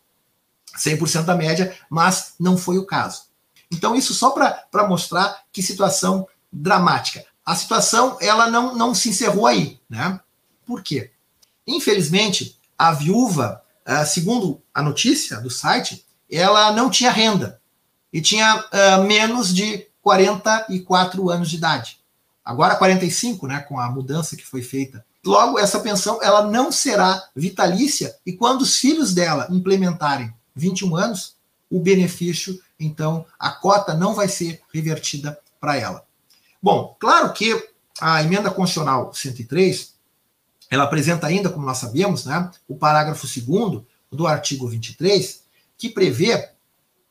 100% 0.76 1.24
da 1.24 1.34
média, 1.34 1.76
mas 1.88 2.34
não 2.38 2.56
foi 2.56 2.78
o 2.78 2.86
caso. 2.86 3.24
Então, 3.70 3.94
isso 3.94 4.14
só 4.14 4.30
para 4.30 4.88
mostrar 4.88 5.42
que 5.52 5.62
situação 5.62 6.26
dramática. 6.52 7.24
A 7.44 7.54
situação 7.54 8.16
ela 8.20 8.50
não, 8.50 8.74
não 8.74 8.94
se 8.94 9.08
encerrou 9.08 9.46
aí. 9.46 9.80
Né? 9.88 10.20
Por 10.64 10.82
quê? 10.82 11.10
Infelizmente, 11.66 12.58
a 12.78 12.92
viúva, 12.92 13.62
ah, 13.84 14.04
segundo 14.04 14.60
a 14.72 14.82
notícia 14.82 15.40
do 15.40 15.50
site, 15.50 16.04
ela 16.30 16.72
não 16.72 16.90
tinha 16.90 17.10
renda 17.10 17.60
e 18.12 18.20
tinha 18.20 18.56
uh, 18.56 19.04
menos 19.04 19.54
de 19.54 19.86
44 20.02 21.30
anos 21.30 21.50
de 21.50 21.56
idade. 21.56 21.98
Agora 22.44 22.76
45, 22.76 23.46
né, 23.46 23.60
com 23.60 23.78
a 23.78 23.90
mudança 23.90 24.36
que 24.36 24.46
foi 24.46 24.62
feita. 24.62 25.04
Logo, 25.24 25.58
essa 25.58 25.80
pensão 25.80 26.22
ela 26.22 26.46
não 26.46 26.70
será 26.70 27.28
vitalícia 27.34 28.14
e 28.24 28.32
quando 28.32 28.62
os 28.62 28.76
filhos 28.76 29.12
dela 29.12 29.48
implementarem 29.50 30.32
21 30.56 30.96
anos, 30.96 31.36
o 31.70 31.78
benefício, 31.78 32.58
então, 32.80 33.24
a 33.38 33.50
cota 33.50 33.94
não 33.94 34.14
vai 34.14 34.28
ser 34.28 34.60
revertida 34.72 35.38
para 35.60 35.76
ela. 35.76 36.04
Bom, 36.62 36.96
claro 36.98 37.32
que 37.32 37.70
a 38.00 38.22
emenda 38.22 38.50
constitucional 38.50 39.12
103, 39.12 39.94
ela 40.70 40.84
apresenta 40.84 41.26
ainda, 41.26 41.50
como 41.50 41.66
nós 41.66 41.78
sabemos, 41.78 42.24
né, 42.24 42.50
o 42.68 42.76
parágrafo 42.76 43.26
2 43.26 43.82
do 44.10 44.26
artigo 44.26 44.68
23, 44.68 45.42
que 45.76 45.88
prevê, 45.88 46.50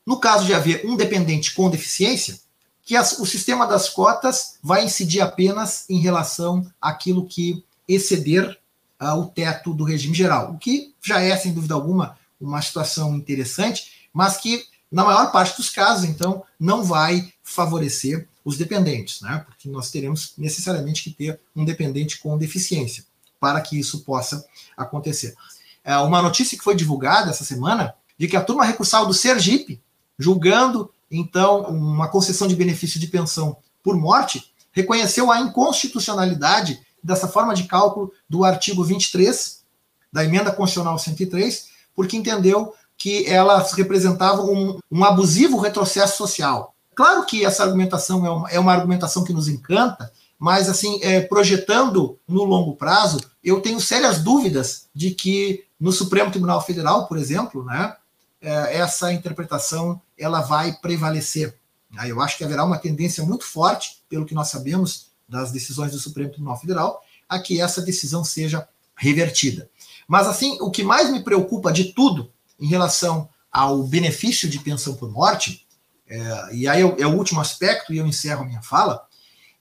no 0.06 0.20
caso 0.20 0.46
de 0.46 0.54
haver 0.54 0.86
um 0.86 0.96
dependente 0.96 1.54
com 1.54 1.70
deficiência, 1.70 2.40
que 2.84 2.96
as, 2.96 3.18
o 3.20 3.26
sistema 3.26 3.66
das 3.66 3.90
cotas 3.90 4.58
vai 4.62 4.86
incidir 4.86 5.22
apenas 5.22 5.86
em 5.90 6.00
relação 6.00 6.66
àquilo 6.80 7.26
que 7.26 7.64
exceder 7.88 8.60
uh, 9.02 9.20
o 9.20 9.26
teto 9.26 9.74
do 9.74 9.84
regime 9.84 10.14
geral, 10.14 10.52
o 10.52 10.58
que 10.58 10.94
já 11.02 11.20
é, 11.20 11.36
sem 11.36 11.52
dúvida 11.52 11.74
alguma, 11.74 12.18
uma 12.46 12.62
situação 12.62 13.16
interessante, 13.16 14.08
mas 14.14 14.38
que, 14.38 14.66
na 14.92 15.04
maior 15.04 15.32
parte 15.32 15.58
dos 15.58 15.70
casos, 15.70 16.06
então, 16.06 16.44
não 16.60 16.84
vai 16.84 17.34
favorecer 17.44 18.28
os 18.44 18.58
dependentes, 18.58 19.22
né? 19.22 19.44
Porque 19.46 19.68
nós 19.68 19.90
teremos 19.90 20.34
necessariamente 20.38 21.04
que 21.04 21.12
ter 21.12 21.40
um 21.56 21.66
dependente 21.66 22.20
com 22.20 22.38
deficiência 22.38 23.04
para 23.40 23.60
que 23.60 23.80
isso 23.80 24.02
possa 24.02 24.46
acontecer. 24.78 25.36
É 25.84 25.98
uma 25.98 26.22
notícia 26.22 26.58
que 26.58 26.64
foi 26.64 26.76
divulgada 26.76 27.32
essa 27.32 27.44
semana 27.44 27.94
de 28.18 28.28
que 28.28 28.38
a 28.38 28.44
turma 28.44 28.64
recursal 28.64 29.06
do 29.06 29.14
Sergipe, 29.14 29.82
julgando 30.18 30.92
então 31.10 31.64
uma 31.64 32.08
concessão 32.08 32.48
de 32.48 32.56
benefício 32.56 33.00
de 33.00 33.08
pensão 33.08 33.58
por 33.84 33.98
morte, 33.98 34.52
reconheceu 34.72 35.32
a 35.32 35.40
inconstitucionalidade 35.40 36.80
dessa 37.04 37.28
forma 37.28 37.54
de 37.54 37.66
cálculo 37.66 38.12
do 38.28 38.44
artigo 38.44 38.84
23 38.84 39.64
da 40.12 40.24
emenda 40.24 40.52
constitucional 40.52 40.98
103, 40.98 41.70
porque 41.96 42.18
entendeu 42.18 42.74
que 42.98 43.26
elas 43.28 43.74
representavam 43.74 44.52
um, 44.52 44.80
um 44.92 45.04
abusivo 45.04 45.58
retrocesso 45.58 46.18
social. 46.18 46.74
Claro 46.96 47.26
que 47.26 47.46
essa 47.46 47.64
argumentação 47.64 48.26
é 48.26 48.30
uma, 48.30 48.50
é 48.52 48.60
uma 48.60 48.74
argumentação 48.74 49.24
que 49.24 49.34
nos 49.34 49.48
encanta, 49.48 50.12
mas 50.40 50.70
assim, 50.70 51.00
é, 51.02 51.22
projetando 51.22 52.18
no 52.28 52.44
longo 52.44 52.76
prazo, 52.76 53.20
eu 53.44 53.62
tenho 53.62 53.80
sérias 53.80 54.20
dúvidas 54.20 54.88
de 54.94 55.12
que 55.12 55.66
no 55.80 55.92
Supremo 55.92 56.32
Tribunal 56.32 56.62
Federal, 56.62 57.08
por 57.08 57.18
exemplo, 57.18 57.64
né, 57.64 57.96
é, 58.42 58.78
essa 58.78 59.12
interpretação 59.12 60.02
ela 60.18 60.42
vai 60.42 60.74
prevalecer. 60.74 61.58
Eu 62.06 62.22
acho 62.22 62.38
que 62.38 62.44
haverá 62.44 62.64
uma 62.64 62.78
tendência 62.78 63.24
muito 63.24 63.46
forte, 63.46 64.02
pelo 64.10 64.26
que 64.26 64.36
nós 64.36 64.50
sabemos 64.50 65.08
das 65.28 65.52
decisões 65.52 65.92
do 65.92 66.00
Supremo 66.00 66.32
Tribunal 66.32 66.60
Federal, 66.60 67.02
a 67.28 67.40
que 67.40 67.60
essa 67.60 67.82
decisão 67.82 68.24
seja 68.24 68.68
revertida. 68.96 69.70
Mas 70.08 70.28
assim, 70.28 70.58
o 70.62 70.70
que 70.70 70.84
mais 70.84 71.12
me 71.12 71.24
preocupa 71.24 71.72
de 71.72 71.86
tudo 71.86 72.32
em 72.60 72.68
relação 72.68 73.30
ao 73.52 73.84
benefício 73.84 74.50
de 74.50 74.60
pensão 74.60 74.96
por 74.96 75.10
morte, 75.10 75.66
é, 76.08 76.50
e 76.54 76.68
aí 76.68 76.82
é, 76.82 77.02
é 77.02 77.08
o 77.08 77.16
último 77.16 77.42
aspecto, 77.42 77.94
e 77.94 77.98
eu 77.98 78.06
encerro 78.06 78.44
a 78.44 78.46
minha 78.46 78.62
fala, 78.62 79.06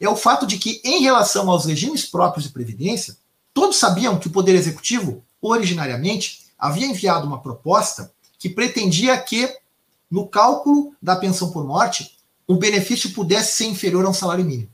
é 0.01 0.09
o 0.09 0.17
fato 0.17 0.47
de 0.47 0.59
que, 0.59 0.81
em 0.85 1.03
relação 1.03 1.51
aos 1.51 1.65
regimes 1.65 2.05
próprios 2.05 2.47
de 2.47 2.53
previdência, 2.53 3.17
todos 3.53 3.77
sabiam 3.77 4.19
que 4.19 4.27
o 4.27 4.31
Poder 4.31 4.55
Executivo, 4.55 5.25
originariamente, 5.41 6.45
havia 6.59 6.87
enviado 6.87 7.27
uma 7.27 7.41
proposta 7.41 8.13
que 8.39 8.49
pretendia 8.49 9.17
que, 9.19 9.49
no 10.11 10.27
cálculo 10.27 10.95
da 11.01 11.17
pensão 11.17 11.51
por 11.51 11.65
morte, 11.65 12.19
o 12.47 12.57
benefício 12.57 13.13
pudesse 13.13 13.57
ser 13.57 13.67
inferior 13.67 14.05
a 14.05 14.11
um 14.11 14.15
salário 14.15 14.45
mínimo. 14.45 14.71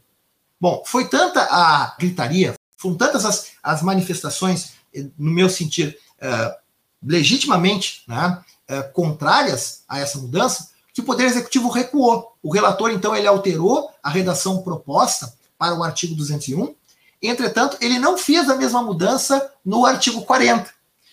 Bom, 0.61 0.83
foi 0.85 1.09
tanta 1.09 1.43
a 1.43 1.95
gritaria, 1.99 2.55
foram 2.77 2.97
tantas 2.97 3.25
as, 3.25 3.47
as 3.63 3.83
manifestações, 3.83 4.73
no 5.19 5.31
meu 5.31 5.49
sentir, 5.49 5.99
uh, 6.21 6.55
legitimamente 7.03 8.03
né, 8.07 8.43
uh, 8.71 8.93
contrárias 8.93 9.85
a 9.89 9.99
essa 9.99 10.19
mudança, 10.19 10.71
que 10.93 11.01
o 11.01 11.05
Poder 11.05 11.25
Executivo 11.25 11.69
recuou. 11.69 12.37
O 12.43 12.53
relator, 12.53 12.91
então, 12.91 13.15
ele 13.15 13.27
alterou 13.27 13.91
a 14.03 14.11
redação 14.11 14.63
proposta 14.63 15.33
para 15.57 15.75
o 15.75 15.83
artigo 15.83 16.15
201. 16.15 16.75
Entretanto, 17.23 17.77
ele 17.81 17.99
não 17.99 18.17
fez 18.17 18.49
a 18.49 18.57
mesma 18.57 18.83
mudança 18.83 19.53
no 19.65 19.85
artigo 19.85 20.23
40. 20.23 20.71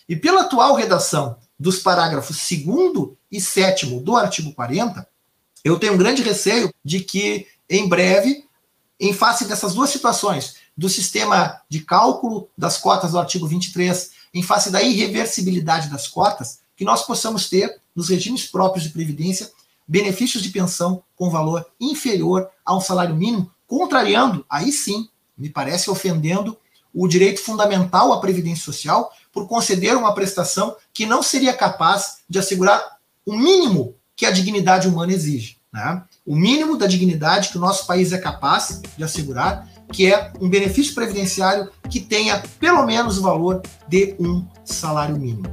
E 0.08 0.16
pela 0.16 0.42
atual 0.42 0.74
redação 0.74 1.38
dos 1.60 1.80
parágrafos 1.80 2.38
2 2.38 3.10
e 3.32 3.42
7 3.42 4.00
do 4.00 4.16
artigo 4.16 4.54
40, 4.54 5.08
eu 5.64 5.78
tenho 5.78 5.94
um 5.94 5.98
grande 5.98 6.22
receio 6.22 6.74
de 6.84 7.02
que, 7.02 7.48
em 7.70 7.90
breve, 7.90 8.46
em 9.00 9.14
face 9.14 9.46
dessas 9.46 9.74
duas 9.74 9.90
situações, 9.90 10.56
do 10.78 10.88
sistema 10.88 11.60
de 11.68 11.82
cálculo 11.82 12.50
das 12.58 12.78
cotas 12.78 13.12
do 13.12 13.20
artigo 13.20 13.48
23, 13.48 14.12
em 14.34 14.44
face 14.44 14.70
da 14.70 14.82
irreversibilidade 14.82 15.90
das 15.90 16.08
cotas, 16.08 16.60
que 16.76 16.86
nós 16.86 17.04
possamos 17.04 17.50
ter, 17.50 17.82
nos 17.96 18.10
regimes 18.10 18.46
próprios 18.46 18.84
de 18.84 18.92
previdência, 18.92 19.52
benefícios 19.88 20.44
de 20.44 20.50
pensão 20.50 21.02
com 21.16 21.32
valor 21.32 21.66
inferior 21.80 22.48
a 22.64 22.76
um 22.76 22.82
salário 22.82 23.16
mínimo, 23.16 23.52
contrariando, 23.66 24.46
aí 24.50 24.72
sim, 24.72 25.10
me 25.36 25.50
parece 25.50 25.90
ofendendo 25.90 26.58
o 26.94 27.08
direito 27.08 27.42
fundamental 27.42 28.14
à 28.14 28.20
previdência 28.20 28.64
social 28.64 29.12
por 29.32 29.48
conceder 29.48 29.96
uma 29.96 30.14
prestação 30.14 30.76
que 30.94 31.06
não 31.06 31.22
seria 31.22 31.54
capaz 31.54 32.20
de 32.30 32.40
assegurar 32.40 32.98
o 33.26 33.36
mínimo 33.36 33.96
que 34.16 34.26
a 34.26 34.32
dignidade 34.32 34.88
humana 34.88 35.14
exige. 35.14 35.58
Né? 35.72 36.04
O 36.26 36.36
mínimo 36.36 36.78
da 36.78 36.88
dignidade 36.88 37.50
que 37.50 37.58
o 37.58 37.62
nosso 37.62 37.86
país 37.86 38.12
é 38.12 38.18
capaz 38.18 38.82
de 38.98 39.04
assegurar, 39.04 39.70
que 39.92 40.12
é 40.12 40.32
um 40.40 40.50
benefício 40.50 40.94
previdenciário 40.94 41.70
que 41.90 42.00
tenha 42.00 42.42
pelo 42.60 42.86
menos 42.86 43.18
o 43.18 43.22
valor 43.22 43.62
de 43.88 44.16
um 44.20 44.46
salário 44.66 45.18
mínimo. 45.18 45.48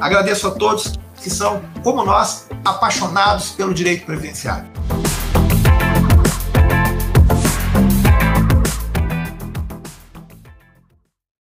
Agradeço 0.00 0.46
a 0.46 0.50
todos 0.52 0.92
que 1.22 1.28
são, 1.28 1.60
como 1.82 2.04
nós, 2.04 2.48
apaixonados 2.64 3.50
pelo 3.50 3.74
direito 3.74 4.06
previdenciário. 4.06 4.77